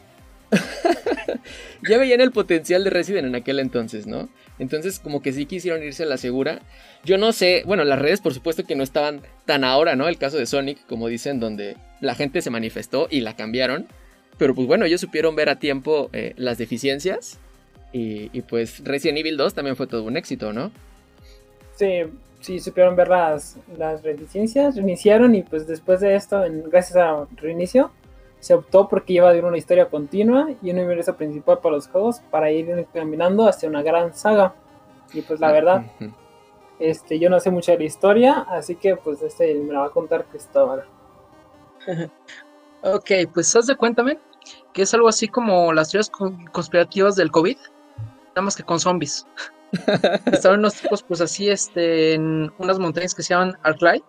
ya 1.89 1.99
veían 1.99 2.21
el 2.21 2.31
potencial 2.31 2.85
de 2.85 2.91
Resident 2.91 3.27
en 3.27 3.35
aquel 3.35 3.59
entonces, 3.59 4.07
¿no? 4.07 4.29
Entonces 4.59 4.99
como 4.99 5.21
que 5.21 5.33
sí 5.33 5.47
quisieron 5.47 5.83
irse 5.83 6.05
a 6.05 6.07
la 6.07 6.17
segura. 6.17 6.61
Yo 7.05 7.19
no 7.19 7.33
sé, 7.33 7.63
bueno, 7.67 7.85
las 7.85 7.99
redes 7.99 8.21
por 8.21 8.33
supuesto 8.33 8.65
que 8.65 8.77
no 8.77 8.83
estaban 8.83 9.23
tan 9.47 9.65
ahora, 9.65 9.97
¿no? 9.97 10.09
El 10.09 10.19
caso 10.19 10.37
de 10.37 10.47
Sonic, 10.47 10.87
como 10.87 11.09
dicen, 11.09 11.41
donde 11.41 11.77
la 12.01 12.15
gente 12.15 12.41
se 12.41 12.51
manifestó 12.51 13.09
y 13.11 13.21
la 13.21 13.37
cambiaron. 13.37 13.87
Pero 14.39 14.55
pues 14.55 14.67
bueno, 14.67 14.85
ellos 14.85 15.01
supieron 15.01 15.37
ver 15.37 15.49
a 15.49 15.59
tiempo 15.59 16.11
eh, 16.13 16.35
las 16.37 16.59
deficiencias. 16.59 17.39
Y, 17.93 18.31
y, 18.33 18.43
pues 18.43 18.83
Resident 18.83 19.19
Evil 19.19 19.37
2 19.37 19.55
también 19.55 19.77
fue 19.77 19.87
todo 19.87 20.03
un 20.03 20.17
éxito, 20.17 20.53
¿no? 20.53 20.73
Sí, 21.77 22.03
sí 22.45 22.61
supieron 22.61 22.95
ver 22.95 23.09
las, 23.09 23.57
las 23.79 24.03
deficiencias, 24.03 24.77
reiniciaron 24.77 25.35
y 25.35 25.43
pues 25.43 25.67
después 25.67 26.01
de 26.01 26.15
esto, 26.15 26.45
en, 26.45 26.69
gracias 26.69 26.97
a 26.97 27.27
reinicio, 27.37 27.91
se 28.39 28.53
optó 28.53 28.87
porque 28.89 29.15
iba 29.15 29.27
a 29.27 29.31
haber 29.31 29.47
una 29.47 29.57
historia 29.57 29.89
continua 29.89 30.51
y 30.63 30.71
un 30.71 30.79
universo 30.79 31.17
principal 31.17 31.59
para 31.61 31.77
los 31.77 31.89
juegos 31.89 32.21
para 32.31 32.51
ir 32.51 32.87
caminando 32.93 33.49
hacia 33.49 33.69
una 33.69 33.83
gran 33.83 34.15
saga. 34.15 34.55
Y 35.15 35.23
pues 35.23 35.41
la 35.41 35.51
verdad, 35.51 35.87
este, 36.79 37.19
yo 37.19 37.31
no 37.31 37.41
sé 37.41 37.51
mucho 37.51 37.73
de 37.73 37.79
la 37.79 37.85
historia, 37.85 38.47
así 38.51 38.77
que 38.77 38.97
pues 38.97 39.23
este 39.23 39.55
me 39.55 39.73
la 39.73 39.81
va 39.81 39.87
a 39.87 39.91
contar 39.91 40.27
Cristóbal. 40.27 40.85
ok, 42.83 43.11
pues 43.33 43.57
haz 43.57 43.67
de 43.67 43.77
cuéntame 43.77 44.19
que 44.75 44.83
es 44.83 44.93
algo 44.93 45.09
así 45.09 45.29
como 45.29 45.73
las 45.73 45.91
teorías 45.91 46.11
conspirativas 46.53 47.17
del 47.17 47.31
COVID, 47.31 47.57
nada 48.35 48.43
más 48.43 48.57
que 48.57 48.63
con 48.63 48.81
zombies. 48.81 49.27
Estaban 50.33 50.61
unos 50.61 50.75
tipos 50.75 51.03
pues 51.03 51.21
así 51.21 51.49
este, 51.49 52.15
en 52.15 52.53
unas 52.59 52.79
montañas 52.79 53.15
que 53.15 53.23
se 53.23 53.35
llaman 53.35 53.57
Arclay, 53.63 54.03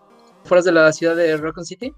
fuera 0.44 0.62
de 0.62 0.72
la 0.72 0.92
ciudad 0.92 1.16
de 1.16 1.36
Raccoon 1.36 1.66
City 1.66 1.94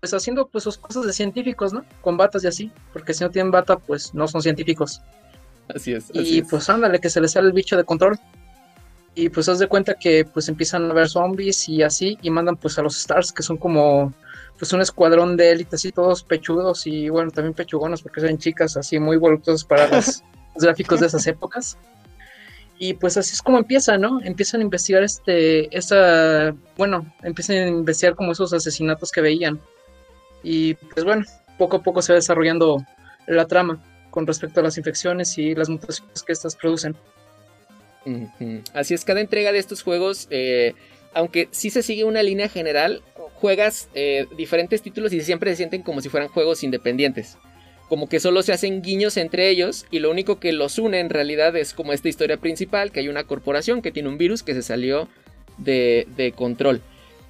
pues 0.00 0.14
haciendo 0.14 0.48
pues 0.48 0.64
sus 0.64 0.78
cosas 0.78 1.04
de 1.06 1.12
científicos, 1.12 1.72
¿no? 1.72 1.84
Con 2.02 2.16
batas 2.16 2.44
y 2.44 2.46
así, 2.46 2.72
porque 2.92 3.14
si 3.14 3.24
no 3.24 3.30
tienen 3.30 3.50
bata, 3.50 3.76
pues 3.76 4.14
no 4.14 4.28
son 4.28 4.42
científicos. 4.42 5.00
Así 5.74 5.92
es. 5.92 6.10
y 6.14 6.42
pues 6.42 6.68
ándale, 6.70 6.98
que 6.98 7.10
se 7.10 7.20
les 7.20 7.32
sale 7.32 7.48
el 7.48 7.52
bicho 7.52 7.76
de 7.76 7.84
control. 7.84 8.18
Y 9.14 9.28
pues 9.30 9.48
haz 9.48 9.58
de 9.58 9.66
cuenta 9.66 9.94
que 9.94 10.24
pues 10.24 10.48
empiezan 10.48 10.90
a 10.90 10.94
ver 10.94 11.08
zombies 11.08 11.68
y 11.68 11.82
así, 11.82 12.16
y 12.22 12.30
mandan 12.30 12.56
pues 12.56 12.78
a 12.78 12.82
los 12.82 12.96
Stars, 12.96 13.32
que 13.32 13.42
son 13.42 13.56
como 13.56 14.12
pues 14.56 14.72
un 14.72 14.80
escuadrón 14.80 15.36
de 15.36 15.50
élite 15.50 15.76
así, 15.76 15.90
todos 15.90 16.22
pechudos 16.22 16.86
y 16.86 17.08
bueno, 17.08 17.30
también 17.30 17.54
pechugonos, 17.54 18.02
porque 18.02 18.20
son 18.20 18.38
chicas 18.38 18.76
así 18.76 18.98
muy 18.98 19.16
voluptuosas 19.16 19.64
para 19.64 19.88
los, 20.58 20.64
gráficos 20.64 21.00
de 21.00 21.06
esas 21.06 21.26
épocas. 21.26 21.76
Y 22.78 22.94
pues 22.94 23.16
así 23.16 23.32
es 23.34 23.42
como 23.42 23.58
empieza, 23.58 23.98
¿no? 23.98 24.20
Empiezan 24.22 24.60
a 24.60 24.64
investigar 24.64 25.02
este, 25.02 25.76
esa, 25.76 26.54
bueno, 26.76 27.12
empiezan 27.22 27.56
a 27.56 27.66
investigar 27.68 28.14
como 28.14 28.32
esos 28.32 28.52
asesinatos 28.52 29.10
que 29.10 29.20
veían. 29.20 29.60
Y 30.44 30.74
pues 30.74 31.04
bueno, 31.04 31.24
poco 31.58 31.78
a 31.78 31.82
poco 31.82 32.02
se 32.02 32.12
va 32.12 32.16
desarrollando 32.16 32.84
la 33.26 33.46
trama 33.46 33.82
con 34.10 34.26
respecto 34.26 34.60
a 34.60 34.62
las 34.62 34.78
infecciones 34.78 35.36
y 35.38 35.54
las 35.54 35.68
mutaciones 35.68 36.22
que 36.22 36.32
estas 36.32 36.54
producen. 36.56 36.96
Así 38.72 38.94
es, 38.94 39.04
cada 39.04 39.20
entrega 39.20 39.52
de 39.52 39.58
estos 39.58 39.82
juegos, 39.82 40.28
eh, 40.30 40.74
aunque 41.12 41.48
sí 41.50 41.70
se 41.70 41.82
sigue 41.82 42.04
una 42.04 42.22
línea 42.22 42.48
general, 42.48 43.02
juegas 43.34 43.88
eh, 43.94 44.26
diferentes 44.36 44.82
títulos 44.82 45.12
y 45.12 45.20
siempre 45.20 45.50
se 45.50 45.58
sienten 45.58 45.82
como 45.82 46.00
si 46.00 46.08
fueran 46.08 46.28
juegos 46.28 46.62
independientes. 46.62 47.36
Como 47.88 48.08
que 48.08 48.20
solo 48.20 48.42
se 48.42 48.52
hacen 48.52 48.82
guiños 48.82 49.16
entre 49.16 49.48
ellos 49.48 49.86
y 49.90 50.00
lo 50.00 50.10
único 50.10 50.38
que 50.38 50.52
los 50.52 50.78
une 50.78 51.00
en 51.00 51.10
realidad 51.10 51.56
es 51.56 51.72
como 51.72 51.92
esta 51.92 52.08
historia 52.08 52.36
principal, 52.36 52.92
que 52.92 53.00
hay 53.00 53.08
una 53.08 53.24
corporación 53.24 53.80
que 53.82 53.90
tiene 53.90 54.08
un 54.08 54.18
virus 54.18 54.42
que 54.42 54.54
se 54.54 54.62
salió 54.62 55.08
de, 55.56 56.06
de 56.16 56.32
control. 56.32 56.82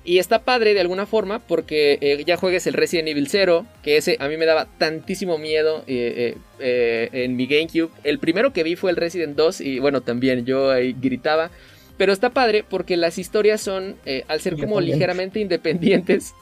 Y 0.09 0.19
está 0.19 0.39
padre 0.39 0.73
de 0.73 0.81
alguna 0.81 1.05
forma 1.05 1.39
porque 1.39 1.99
eh, 2.01 2.25
ya 2.25 2.39
juegues 2.39 2.67
el 2.67 2.73
Resident 2.73 3.09
Evil 3.09 3.29
0, 3.29 3.67
que 3.83 3.99
ese 3.99 4.17
a 4.21 4.29
mí 4.29 4.39
me 4.39 4.47
daba 4.47 4.67
tantísimo 4.79 5.37
miedo 5.37 5.85
eh, 5.87 6.35
eh, 6.61 7.09
en 7.13 7.37
mi 7.37 7.47
GameCube. 7.47 7.91
El 8.05 8.19
primero 8.19 8.55
que 8.55 8.63
vi 8.63 8.75
fue 8.75 8.91
el 8.91 8.97
Resident 8.97 9.37
2 9.37 9.61
y 9.61 9.81
bueno, 9.81 10.01
también 10.01 10.47
yo 10.47 10.71
ahí 10.71 10.97
gritaba. 10.99 11.51
Pero 11.99 12.15
está 12.15 12.31
padre 12.31 12.65
porque 12.67 12.97
las 12.97 13.19
historias 13.19 13.61
son, 13.61 13.97
al 14.29 14.41
ser 14.41 14.57
como 14.57 14.81
ligeramente 14.81 15.41
independientes, 15.41 16.33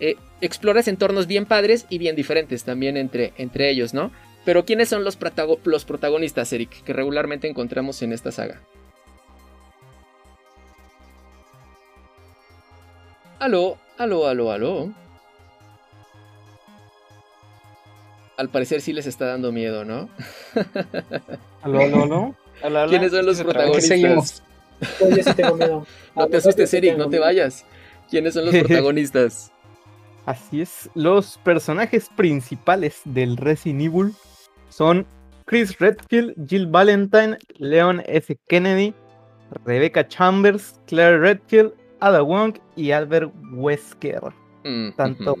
exploras 0.42 0.88
entornos 0.88 1.26
bien 1.26 1.46
padres 1.46 1.86
y 1.88 1.98
bien 1.98 2.16
diferentes 2.16 2.64
también 2.64 2.96
entre, 2.96 3.32
entre 3.38 3.70
ellos, 3.70 3.94
¿no? 3.94 4.10
Pero 4.44 4.64
¿quiénes 4.64 4.88
son 4.88 5.04
los, 5.04 5.16
los 5.64 5.84
protagonistas, 5.84 6.52
Eric, 6.52 6.82
que 6.82 6.92
regularmente 6.92 7.48
encontramos 7.48 8.02
en 8.02 8.12
esta 8.12 8.32
saga? 8.32 8.60
Aló, 13.38 13.78
aló, 13.98 14.26
aló, 14.28 14.52
aló. 14.52 14.92
Al 18.36 18.48
parecer 18.48 18.80
sí 18.80 18.92
les 18.92 19.06
está 19.06 19.26
dando 19.26 19.52
miedo, 19.52 19.84
¿no? 19.84 20.08
aló, 21.62 21.80
aló, 21.80 22.02
aló. 22.62 22.88
¿Quiénes 22.88 23.12
son 23.12 23.26
los 23.26 23.40
protagonistas? 23.40 24.42
Yo 25.00 25.22
sí 25.22 25.34
tengo 25.36 25.56
miedo. 25.56 25.86
No 26.16 26.26
te 26.26 26.36
asustes, 26.38 26.74
Eric, 26.74 26.96
no 26.96 27.08
te 27.08 27.20
vayas. 27.20 27.64
¿Quiénes 28.10 28.34
son 28.34 28.46
los 28.46 28.54
protagonistas? 28.64 29.52
Así 30.26 30.60
es, 30.60 30.88
los 30.94 31.38
personajes 31.38 32.08
principales 32.16 33.00
del 33.04 33.36
Resident 33.36 33.82
Evil 33.82 34.14
son 34.68 35.04
Chris 35.46 35.78
Redfield, 35.78 36.34
Jill 36.48 36.66
Valentine, 36.68 37.36
Leon 37.58 38.02
F. 38.06 38.38
Kennedy, 38.48 38.94
Rebecca 39.64 40.06
Chambers, 40.06 40.80
Claire 40.86 41.18
Redfield, 41.18 41.72
Ada 42.00 42.22
Wong 42.22 42.54
y 42.76 42.92
Albert 42.92 43.32
Wesker. 43.52 44.22
Mm, 44.64 44.92
tanto, 44.96 45.36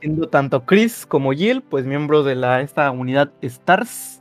siendo 0.00 0.28
tanto 0.28 0.64
Chris 0.64 1.06
como 1.06 1.32
Jill, 1.32 1.62
pues 1.62 1.86
miembros 1.86 2.26
de 2.26 2.34
la, 2.34 2.60
esta 2.60 2.90
unidad 2.90 3.32
STARS, 3.42 4.20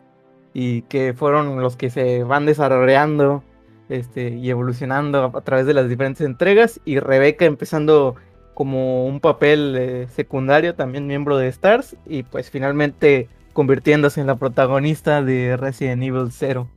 y 0.54 0.84
que 0.84 1.14
fueron 1.14 1.60
los 1.62 1.76
que 1.76 1.90
se 1.90 2.24
van 2.24 2.46
desarrollando 2.46 3.44
este, 3.90 4.30
y 4.30 4.50
evolucionando 4.50 5.32
a, 5.34 5.42
través 5.42 5.66
de 5.66 5.74
las 5.74 5.90
diferentes 5.90 6.22
entregas, 6.22 6.80
y 6.86 7.00
Rebeca 7.00 7.46
empezando 7.46 8.16
como 8.54 9.06
un 9.06 9.20
papel 9.20 9.76
eh, 9.78 10.08
secundario, 10.14 10.76
también 10.76 11.08
miembro 11.08 11.38
de 11.38 11.52
STARS, 11.52 11.96
y 12.06 12.24
pues 12.24 12.50
finalmente 12.50 13.30
convirtiéndose 13.54 14.22
en 14.22 14.28
la 14.28 14.36
protagonista 14.36 15.22
de 15.22 15.58
Resident 15.58 16.04
Evil 16.04 16.30
0. 16.32 16.70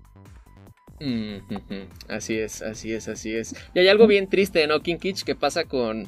Así 2.09 2.39
es, 2.39 2.63
así 2.63 2.93
es, 2.93 3.09
así 3.09 3.35
es. 3.35 3.55
Y 3.75 3.81
hay 3.81 3.89
algo 3.89 4.07
bien 4.07 4.29
triste, 4.29 4.67
¿no, 4.67 4.81
King 4.81 4.97
Kitch? 4.97 5.25
Que 5.25 5.35
pasa 5.35 5.65
con, 5.65 6.07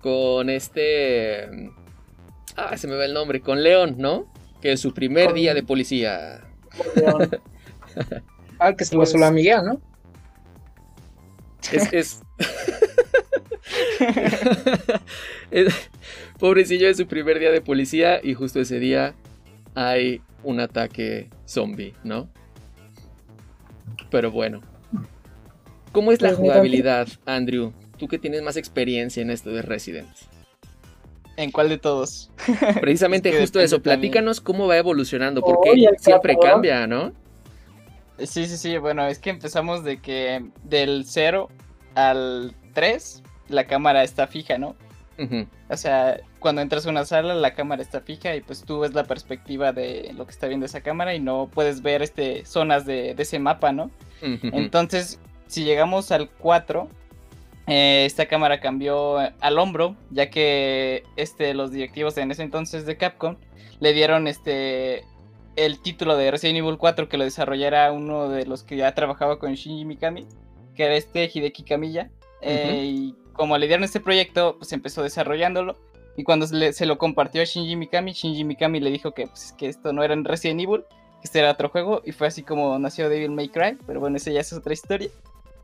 con 0.00 0.50
este... 0.50 1.48
Ah, 2.56 2.76
se 2.76 2.86
me 2.88 2.96
va 2.96 3.04
el 3.04 3.14
nombre, 3.14 3.40
con 3.40 3.62
León, 3.62 3.96
¿no? 3.98 4.30
Que 4.60 4.72
es 4.72 4.80
su 4.80 4.92
primer 4.92 5.32
día 5.32 5.54
de 5.54 5.62
policía. 5.62 6.44
ah, 8.58 8.74
que 8.74 8.84
se 8.84 8.94
lo 8.94 9.02
pues... 9.02 9.14
amiga, 9.14 9.62
¿no? 9.62 9.80
Es... 11.72 11.92
es... 11.92 12.22
Pobrecillo 16.38 16.88
es 16.88 16.96
su 16.96 17.06
primer 17.06 17.38
día 17.38 17.50
de 17.50 17.60
policía 17.60 18.20
y 18.22 18.34
justo 18.34 18.60
ese 18.60 18.78
día 18.78 19.14
hay 19.74 20.20
un 20.42 20.60
ataque 20.60 21.28
zombie, 21.46 21.94
¿no? 22.04 22.28
Pero 24.10 24.30
bueno. 24.30 24.60
¿Cómo 25.92 26.12
es 26.12 26.20
la 26.20 26.28
pues 26.28 26.38
jugabilidad, 26.38 27.08
Andrew? 27.26 27.72
Tú 27.96 28.08
que 28.08 28.18
tienes 28.18 28.42
más 28.42 28.56
experiencia 28.56 29.22
en 29.22 29.30
esto 29.30 29.50
de 29.50 29.62
Resident. 29.62 30.08
¿En 31.36 31.50
cuál 31.50 31.68
de 31.68 31.78
todos? 31.78 32.30
Precisamente 32.80 33.32
justo 33.40 33.60
eso, 33.60 33.80
platícanos 33.80 34.40
cómo 34.40 34.66
va 34.66 34.76
evolucionando, 34.76 35.40
porque 35.40 35.88
siempre 35.98 36.36
cambia, 36.36 36.86
¿no? 36.86 37.12
Sí, 38.18 38.46
sí, 38.46 38.56
sí, 38.56 38.76
bueno, 38.78 39.06
es 39.06 39.20
que 39.20 39.30
empezamos 39.30 39.84
de 39.84 40.00
que 40.00 40.44
del 40.64 41.04
0 41.06 41.48
al 41.94 42.54
3 42.74 43.22
la 43.48 43.66
cámara 43.66 44.02
está 44.02 44.26
fija, 44.26 44.58
¿no? 44.58 44.76
O 45.68 45.76
sea, 45.76 46.20
cuando 46.38 46.62
entras 46.62 46.86
a 46.86 46.90
una 46.90 47.04
sala, 47.04 47.34
la 47.34 47.54
cámara 47.54 47.82
está 47.82 48.00
fija 48.00 48.36
y 48.36 48.40
pues 48.40 48.62
tú 48.62 48.80
ves 48.80 48.94
la 48.94 49.02
perspectiva 49.02 49.72
de 49.72 50.12
lo 50.16 50.24
que 50.26 50.30
está 50.30 50.46
viendo 50.46 50.64
esa 50.64 50.80
cámara 50.80 51.12
y 51.14 51.18
no 51.18 51.50
puedes 51.52 51.82
ver 51.82 52.02
este, 52.02 52.44
zonas 52.44 52.86
de, 52.86 53.16
ese 53.18 53.40
mapa, 53.40 53.72
¿no? 53.72 53.90
Entonces, 54.22 55.18
si 55.48 55.64
llegamos 55.64 56.12
al 56.12 56.30
4, 56.30 56.88
eh, 57.66 58.04
esta 58.06 58.26
cámara 58.26 58.60
cambió 58.60 59.18
al 59.18 59.58
hombro, 59.58 59.96
ya 60.10 60.30
que 60.30 61.02
este, 61.16 61.52
los 61.52 61.72
directivos 61.72 62.16
en 62.16 62.30
ese 62.30 62.44
entonces 62.44 62.86
de 62.86 62.96
Capcom 62.96 63.36
le 63.80 63.92
dieron 63.92 64.28
este 64.28 65.04
el 65.56 65.80
título 65.80 66.16
de 66.16 66.30
Resident 66.30 66.58
Evil 66.58 66.78
4 66.78 67.08
que 67.08 67.18
lo 67.18 67.24
desarrollara 67.24 67.90
uno 67.90 68.28
de 68.28 68.46
los 68.46 68.62
que 68.62 68.76
ya 68.76 68.94
trabajaba 68.94 69.40
con 69.40 69.54
Shinji 69.54 69.84
Mikami, 69.84 70.26
que 70.76 70.84
era 70.84 70.94
este 70.94 71.28
Hideki 71.32 71.64
Kamiya. 71.64 72.10
Eh, 72.40 72.84
y 72.84 73.14
como 73.38 73.56
le 73.56 73.68
dieron 73.68 73.84
este 73.84 74.00
proyecto, 74.00 74.56
pues 74.58 74.72
empezó 74.72 75.02
desarrollándolo. 75.02 75.78
Y 76.16 76.24
cuando 76.24 76.46
se, 76.48 76.86
lo 76.86 76.98
compartió 76.98 77.40
a 77.40 77.44
Shinji 77.44 77.76
Mikami, 77.76 78.12
Shinji 78.12 78.44
Mikami 78.44 78.80
le 78.80 78.90
dijo 78.90 79.12
que, 79.12 79.28
pues, 79.28 79.54
que 79.56 79.68
esto 79.68 79.92
no 79.92 80.02
era 80.02 80.12
en 80.12 80.24
Resident 80.24 80.60
Evil, 80.60 80.82
que 81.20 81.24
este 81.24 81.38
era 81.38 81.52
otro 81.52 81.68
juego. 81.68 82.02
Y 82.04 82.10
fue 82.12 82.26
así 82.26 82.42
como 82.42 82.76
nació 82.78 83.08
Devil 83.08 83.30
May 83.30 83.48
Cry. 83.48 83.78
Pero 83.86 84.00
bueno, 84.00 84.16
esa 84.16 84.32
ya 84.32 84.40
es 84.40 84.52
otra 84.52 84.72
historia. 84.72 85.08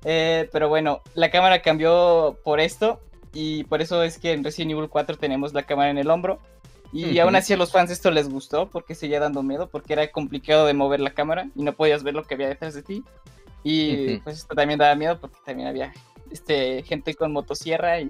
Eh, 0.05 0.49
pero 0.53 0.69
bueno, 0.69 1.03
la 1.15 1.31
cámara 1.31 1.61
cambió 1.61 2.39
por 2.45 2.61
esto. 2.61 3.01
Y 3.33 3.65
por 3.65 3.83
eso 3.83 4.03
es 4.05 4.19
que 4.19 4.33
en 4.33 4.45
Resident 4.45 4.71
Evil 4.71 4.89
4 4.89 5.17
tenemos 5.17 5.53
la 5.53 5.65
cámara 5.65 5.91
en 5.91 5.99
el 5.99 6.09
hombro. 6.09 6.39
Y 6.93 7.19
aún 7.19 7.35
así 7.35 7.53
a 7.53 7.57
los 7.57 7.73
fans 7.73 7.91
esto 7.91 8.13
les 8.13 8.29
gustó 8.29 8.71
porque 8.71 8.95
seguía 8.95 9.19
dando 9.19 9.43
miedo, 9.43 9.69
porque 9.69 9.95
era 9.95 10.13
complicado 10.13 10.65
de 10.67 10.75
mover 10.75 11.01
la 11.01 11.11
cámara 11.11 11.49
y 11.57 11.65
no 11.65 11.73
podías 11.73 12.05
ver 12.05 12.15
lo 12.15 12.23
que 12.23 12.35
había 12.35 12.47
detrás 12.47 12.75
de 12.75 12.85
ti. 12.85 13.03
Y 13.65 14.19
pues 14.19 14.39
esto 14.39 14.55
también 14.55 14.79
daba 14.79 14.95
miedo 14.95 15.19
porque 15.19 15.39
también 15.45 15.67
había 15.67 15.93
este, 16.35 16.83
gente 16.83 17.15
con 17.15 17.33
motosierra 17.33 18.01
y, 18.01 18.09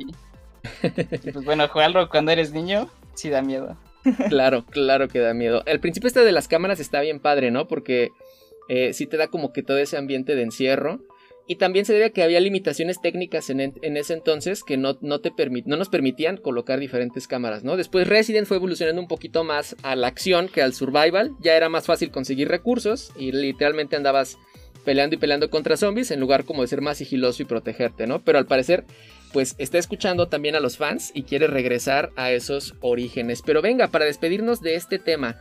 y 0.83 1.31
pues 1.31 1.45
bueno, 1.45 1.69
jugarlo 1.69 2.09
cuando 2.09 2.33
eres 2.33 2.53
niño 2.53 2.89
sí 3.15 3.29
da 3.29 3.43
miedo. 3.43 3.77
Claro, 4.29 4.65
claro 4.65 5.09
que 5.09 5.19
da 5.19 5.35
miedo. 5.35 5.63
El 5.67 5.81
principio 5.81 6.09
este 6.09 6.25
de 6.25 6.33
las 6.33 6.49
cámaras 6.49 6.81
está 6.81 7.01
bien 7.01 7.21
padre, 7.21 7.51
¿no? 7.51 7.69
Porque 7.69 8.13
eh, 8.69 8.93
sí 8.95 9.07
te 9.07 9.19
da 9.19 9.29
como 9.29 9.53
que 9.53 9.63
todo 9.63 9.79
ese 9.79 9.97
ambiente 9.97 10.35
de 10.35 10.43
encierro. 10.43 11.01
Y 11.47 11.57
también 11.57 11.85
se 11.85 11.93
debe 11.93 12.07
a 12.07 12.11
que 12.11 12.23
había 12.23 12.41
limitaciones 12.41 13.03
técnicas 13.03 13.51
en, 13.51 13.61
ese 13.83 14.15
entonces 14.15 14.65
que 14.65 14.79
no, 14.79 14.97
no, 15.03 15.21
te 15.21 15.31
no 15.67 15.77
nos 15.77 15.91
permitían 15.91 16.39
colocar 16.39 16.81
diferentes 16.81 17.29
cámaras, 17.29 17.65
¿no? 17.65 17.77
Después 17.77 18.09
Resident 18.09 18.47
fue 18.47 18.57
evolucionando 18.57 19.03
un 19.03 19.09
poquito 19.09 19.45
más 19.45 19.77
a 19.83 19.95
la 19.95 20.07
acción 20.07 20.49
que 20.49 20.63
al 20.63 20.73
survival. 20.73 21.33
Ya 21.41 21.55
era 21.55 21.69
más 21.69 21.85
fácil 21.85 22.11
conseguir 22.11 22.49
recursos 22.49 23.13
y 23.19 23.33
literalmente 23.33 23.97
andabas 23.97 24.39
peleando 24.85 25.17
y 25.17 25.19
peleando 25.19 25.51
contra 25.51 25.77
zombies 25.77 26.11
en 26.11 26.21
lugar 26.21 26.45
como 26.45 26.63
de 26.63 26.69
ser 26.69 26.81
más 26.81 26.99
sigiloso 26.99 27.43
y 27.43 27.47
protegerte, 27.47 28.07
¿no? 28.07 28.21
Pero 28.21 28.39
al 28.39 28.47
parecer, 28.47 28.85
pues 29.33 29.55
está 29.59 29.79
escuchando 29.79 30.29
también 30.29 30.55
a 30.55 30.61
los 30.61 30.77
fans 30.77 31.11
y 31.15 31.25
quiere 31.25 31.47
regresar 31.47 32.11
a 32.17 32.31
esos 32.31 32.75
orígenes. 32.81 33.43
Pero 33.43 33.63
venga, 33.63 33.89
para 33.89 34.05
despedirnos 34.05 34.61
de 34.61 34.77
este 34.77 34.99
tema, 34.99 35.41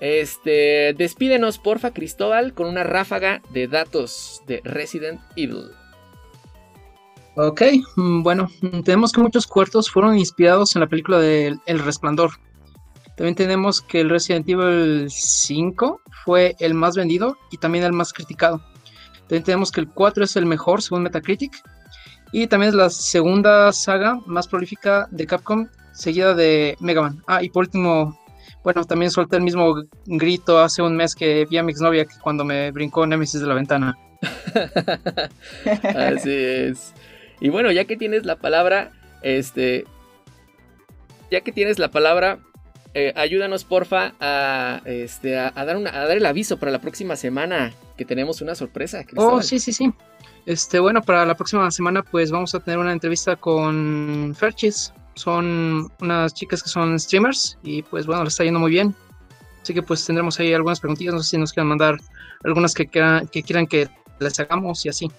este, 0.00 0.94
despídenos, 0.94 1.58
porfa, 1.58 1.92
Cristóbal, 1.92 2.54
con 2.54 2.66
una 2.66 2.82
ráfaga 2.82 3.42
de 3.50 3.68
datos 3.68 4.42
de 4.46 4.60
Resident 4.64 5.20
Evil. 5.36 5.70
Ok, 7.36 7.62
mm, 7.96 8.22
bueno, 8.22 8.50
tenemos 8.84 9.12
que 9.12 9.20
muchos 9.20 9.46
cuartos 9.46 9.90
fueron 9.90 10.18
inspirados 10.18 10.74
en 10.74 10.80
la 10.80 10.88
película 10.88 11.18
de 11.18 11.56
El 11.66 11.78
Resplandor. 11.78 12.32
También 13.22 13.36
tenemos 13.36 13.80
que 13.80 14.00
el 14.00 14.10
Resident 14.10 14.48
Evil 14.48 15.06
5 15.08 16.00
fue 16.24 16.56
el 16.58 16.74
más 16.74 16.96
vendido 16.96 17.38
y 17.52 17.56
también 17.56 17.84
el 17.84 17.92
más 17.92 18.12
criticado. 18.12 18.60
También 19.28 19.44
tenemos 19.44 19.70
que 19.70 19.80
el 19.80 19.88
4 19.88 20.24
es 20.24 20.34
el 20.34 20.44
mejor 20.44 20.82
según 20.82 21.04
Metacritic. 21.04 21.52
Y 22.32 22.48
también 22.48 22.70
es 22.70 22.74
la 22.74 22.90
segunda 22.90 23.72
saga 23.72 24.18
más 24.26 24.48
prolífica 24.48 25.06
de 25.12 25.24
Capcom, 25.24 25.68
seguida 25.92 26.34
de 26.34 26.76
Mega 26.80 27.00
Man. 27.00 27.22
Ah, 27.28 27.44
y 27.44 27.48
por 27.48 27.66
último, 27.66 28.18
bueno, 28.64 28.84
también 28.84 29.12
solté 29.12 29.36
el 29.36 29.42
mismo 29.42 29.72
grito 30.06 30.58
hace 30.58 30.82
un 30.82 30.96
mes 30.96 31.14
que 31.14 31.46
vi 31.48 31.58
a 31.58 31.62
mi 31.62 31.70
exnovia 31.70 32.04
cuando 32.24 32.44
me 32.44 32.72
brincó 32.72 33.06
Nemesis 33.06 33.40
de 33.40 33.46
la 33.46 33.54
ventana. 33.54 33.96
Así 35.94 36.34
es. 36.34 36.92
Y 37.38 37.50
bueno, 37.50 37.70
ya 37.70 37.84
que 37.84 37.96
tienes 37.96 38.24
la 38.24 38.34
palabra, 38.34 38.90
este. 39.22 39.84
Ya 41.30 41.42
que 41.42 41.52
tienes 41.52 41.78
la 41.78 41.92
palabra, 41.92 42.40
eh, 42.94 43.12
ayúdanos 43.16 43.64
porfa 43.64 44.14
a, 44.20 44.82
este, 44.84 45.38
a, 45.38 45.50
dar 45.50 45.76
una, 45.76 45.90
a 45.90 46.06
dar 46.06 46.16
el 46.16 46.26
aviso 46.26 46.58
para 46.58 46.72
la 46.72 46.80
próxima 46.80 47.16
semana, 47.16 47.72
que 47.96 48.04
tenemos 48.04 48.40
una 48.42 48.54
sorpresa. 48.54 49.04
Oh, 49.16 49.42
sí, 49.42 49.58
sí, 49.58 49.72
sí. 49.72 49.92
Este, 50.46 50.78
bueno, 50.78 51.02
para 51.02 51.24
la 51.24 51.34
próxima 51.34 51.70
semana, 51.70 52.02
pues 52.02 52.30
vamos 52.30 52.54
a 52.54 52.60
tener 52.60 52.78
una 52.78 52.92
entrevista 52.92 53.36
con 53.36 54.34
Ferchis 54.36 54.92
son 55.14 55.90
unas 56.00 56.34
chicas 56.34 56.62
que 56.62 56.68
son 56.68 56.98
streamers 56.98 57.58
y 57.62 57.82
pues 57.82 58.06
bueno, 58.06 58.24
les 58.24 58.32
está 58.32 58.44
yendo 58.44 58.60
muy 58.60 58.70
bien. 58.70 58.94
Así 59.62 59.74
que 59.74 59.82
pues 59.82 60.04
tendremos 60.04 60.38
ahí 60.40 60.52
algunas 60.52 60.80
preguntitas, 60.80 61.14
no 61.14 61.22
sé 61.22 61.30
si 61.30 61.38
nos 61.38 61.52
quieran 61.52 61.68
mandar 61.68 61.98
algunas 62.44 62.74
que, 62.74 62.86
que 62.86 63.42
quieran 63.42 63.66
que 63.66 63.88
les 64.18 64.40
hagamos 64.40 64.84
y 64.86 64.88
así. 64.88 65.10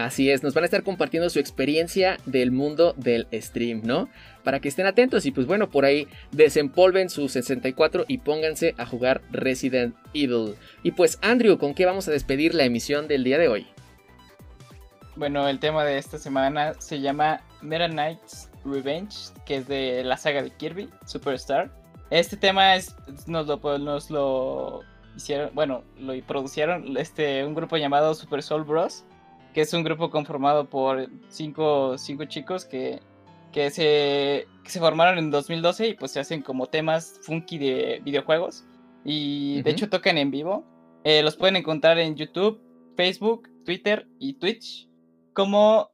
Así 0.00 0.30
es, 0.30 0.42
nos 0.42 0.54
van 0.54 0.64
a 0.64 0.66
estar 0.66 0.82
compartiendo 0.82 1.28
su 1.28 1.40
experiencia 1.40 2.16
del 2.24 2.52
mundo 2.52 2.94
del 2.96 3.26
stream, 3.34 3.82
¿no? 3.84 4.08
Para 4.42 4.58
que 4.58 4.68
estén 4.68 4.86
atentos 4.86 5.26
y 5.26 5.30
pues 5.30 5.46
bueno, 5.46 5.68
por 5.68 5.84
ahí 5.84 6.08
desempolven 6.32 7.10
su 7.10 7.28
64 7.28 8.06
y 8.08 8.16
pónganse 8.18 8.74
a 8.78 8.86
jugar 8.86 9.20
Resident 9.30 9.94
Evil. 10.14 10.54
Y 10.82 10.92
pues 10.92 11.18
Andrew, 11.20 11.58
¿con 11.58 11.74
qué 11.74 11.84
vamos 11.84 12.08
a 12.08 12.12
despedir 12.12 12.54
la 12.54 12.64
emisión 12.64 13.08
del 13.08 13.24
día 13.24 13.36
de 13.36 13.48
hoy? 13.48 13.66
Bueno, 15.16 15.46
el 15.46 15.58
tema 15.58 15.84
de 15.84 15.98
esta 15.98 16.16
semana 16.16 16.72
se 16.78 17.00
llama 17.00 17.42
Meta 17.60 17.90
Knights 17.90 18.48
Revenge, 18.64 19.34
que 19.44 19.56
es 19.56 19.68
de 19.68 20.02
la 20.02 20.16
saga 20.16 20.42
de 20.42 20.48
Kirby, 20.48 20.88
Superstar. 21.04 21.70
Este 22.08 22.38
tema 22.38 22.74
es, 22.74 22.96
nos, 23.26 23.46
lo, 23.46 23.78
nos 23.78 24.10
lo 24.10 24.80
hicieron, 25.14 25.50
bueno, 25.52 25.84
lo 25.98 26.18
producieron 26.22 26.96
este, 26.96 27.44
un 27.44 27.54
grupo 27.54 27.76
llamado 27.76 28.14
Super 28.14 28.42
Soul 28.42 28.64
Bros, 28.64 29.04
que 29.52 29.62
es 29.62 29.72
un 29.72 29.82
grupo 29.82 30.10
conformado 30.10 30.68
por 30.68 31.08
cinco, 31.28 31.98
cinco 31.98 32.24
chicos 32.24 32.64
que, 32.64 33.00
que, 33.52 33.70
se, 33.70 34.46
que 34.62 34.70
se 34.70 34.80
formaron 34.80 35.18
en 35.18 35.30
2012 35.30 35.88
y 35.88 35.94
pues 35.94 36.12
se 36.12 36.20
hacen 36.20 36.42
como 36.42 36.66
temas 36.66 37.20
funky 37.22 37.58
de 37.58 38.00
videojuegos. 38.04 38.64
Y 39.04 39.62
de 39.62 39.70
hecho 39.70 39.88
tocan 39.88 40.18
en 40.18 40.30
vivo. 40.30 40.64
Eh, 41.04 41.22
los 41.22 41.36
pueden 41.36 41.56
encontrar 41.56 41.98
en 41.98 42.16
YouTube, 42.16 42.60
Facebook, 42.96 43.48
Twitter 43.64 44.06
y 44.18 44.34
Twitch 44.34 44.88
como 45.32 45.90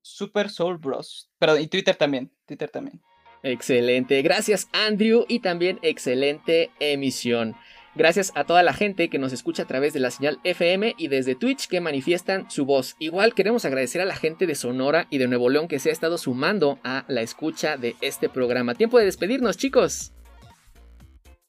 Super 0.00 0.48
Soul 0.48 0.78
Bros. 0.78 1.30
Pero 1.38 1.58
y 1.58 1.66
Twitter 1.66 1.96
también, 1.96 2.30
Twitter 2.46 2.70
también. 2.70 3.02
Excelente, 3.42 4.22
gracias 4.22 4.68
Andrew 4.72 5.24
y 5.28 5.40
también 5.40 5.78
excelente 5.82 6.70
emisión. 6.80 7.54
Gracias 7.96 8.30
a 8.34 8.44
toda 8.44 8.62
la 8.62 8.74
gente 8.74 9.08
que 9.08 9.18
nos 9.18 9.32
escucha 9.32 9.62
a 9.62 9.66
través 9.66 9.94
de 9.94 10.00
la 10.00 10.10
señal 10.10 10.38
FM 10.44 10.96
y 10.98 11.08
desde 11.08 11.34
Twitch 11.34 11.66
que 11.66 11.80
manifiestan 11.80 12.50
su 12.50 12.66
voz. 12.66 12.94
Igual 12.98 13.32
queremos 13.32 13.64
agradecer 13.64 14.02
a 14.02 14.04
la 14.04 14.14
gente 14.14 14.46
de 14.46 14.54
Sonora 14.54 15.06
y 15.08 15.16
de 15.16 15.28
Nuevo 15.28 15.48
León 15.48 15.66
que 15.66 15.78
se 15.78 15.88
ha 15.88 15.92
estado 15.92 16.18
sumando 16.18 16.78
a 16.84 17.06
la 17.08 17.22
escucha 17.22 17.78
de 17.78 17.96
este 18.02 18.28
programa. 18.28 18.74
Tiempo 18.74 18.98
de 18.98 19.06
despedirnos, 19.06 19.56
chicos. 19.56 20.12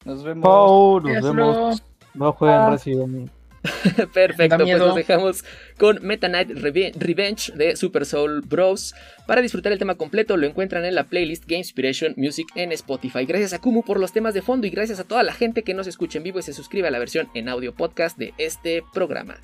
Nos 0.06 0.24
vemos. 0.24 1.04
nos 1.04 1.36
vemos. 1.36 1.84
No 2.14 2.32
jueguen 2.32 2.60
ah. 2.62 3.32
Perfecto, 4.14 4.58
pues 4.58 4.78
nos 4.78 4.96
dejamos 4.96 5.46
con 5.78 6.00
Meta 6.02 6.28
Knight 6.28 6.52
Revenge 6.52 7.52
de 7.54 7.76
Super 7.76 8.06
Soul 8.06 8.42
Bros. 8.42 8.96
Para 9.26 9.42
disfrutar 9.42 9.72
el 9.72 9.80
tema 9.80 9.96
completo 9.96 10.38
lo 10.38 10.48
encuentran 10.48 10.86
en 10.86 10.96
la 10.96 11.06
playlist 11.06 11.46
Game 11.46 11.60
Inspiration 11.60 12.14
Music 12.18 12.48
en 12.56 12.72
Spotify. 12.72 13.26
Gracias 13.26 13.54
a 13.54 13.60
Kumu 13.60 13.84
por 13.84 14.00
los 14.00 14.14
temas 14.14 14.34
de 14.34 14.42
fondo 14.42 14.68
y 14.68 14.70
gracias 14.70 15.00
a 15.00 15.04
toda 15.04 15.24
la 15.24 15.34
gente 15.34 15.64
que 15.64 15.74
nos 15.74 15.88
escucha 15.88 16.18
en 16.18 16.24
vivo 16.24 16.40
y 16.40 16.44
se 16.44 16.54
suscribe 16.54 16.88
a 16.88 16.92
la 16.92 17.00
versión 17.00 17.30
en 17.34 17.50
audio 17.50 17.74
podcast 17.74 18.18
de 18.18 18.34
este 18.38 18.84
programa. 18.94 19.38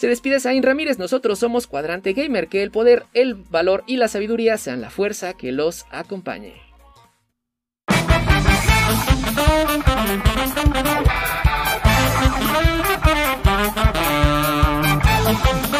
Se 0.00 0.08
despide 0.08 0.40
Zain 0.40 0.62
Ramírez, 0.62 0.98
nosotros 0.98 1.38
somos 1.38 1.66
Cuadrante 1.66 2.14
Gamer, 2.14 2.48
que 2.48 2.62
el 2.62 2.70
poder, 2.70 3.04
el 3.12 3.34
valor 3.34 3.84
y 3.86 3.98
la 3.98 4.08
sabiduría 4.08 4.56
sean 4.56 4.80
la 4.80 4.88
fuerza 4.88 5.34
que 5.34 5.52
los 5.52 5.84
acompañe. 5.90 6.54
Thank 13.72 15.74
you. 15.74 15.79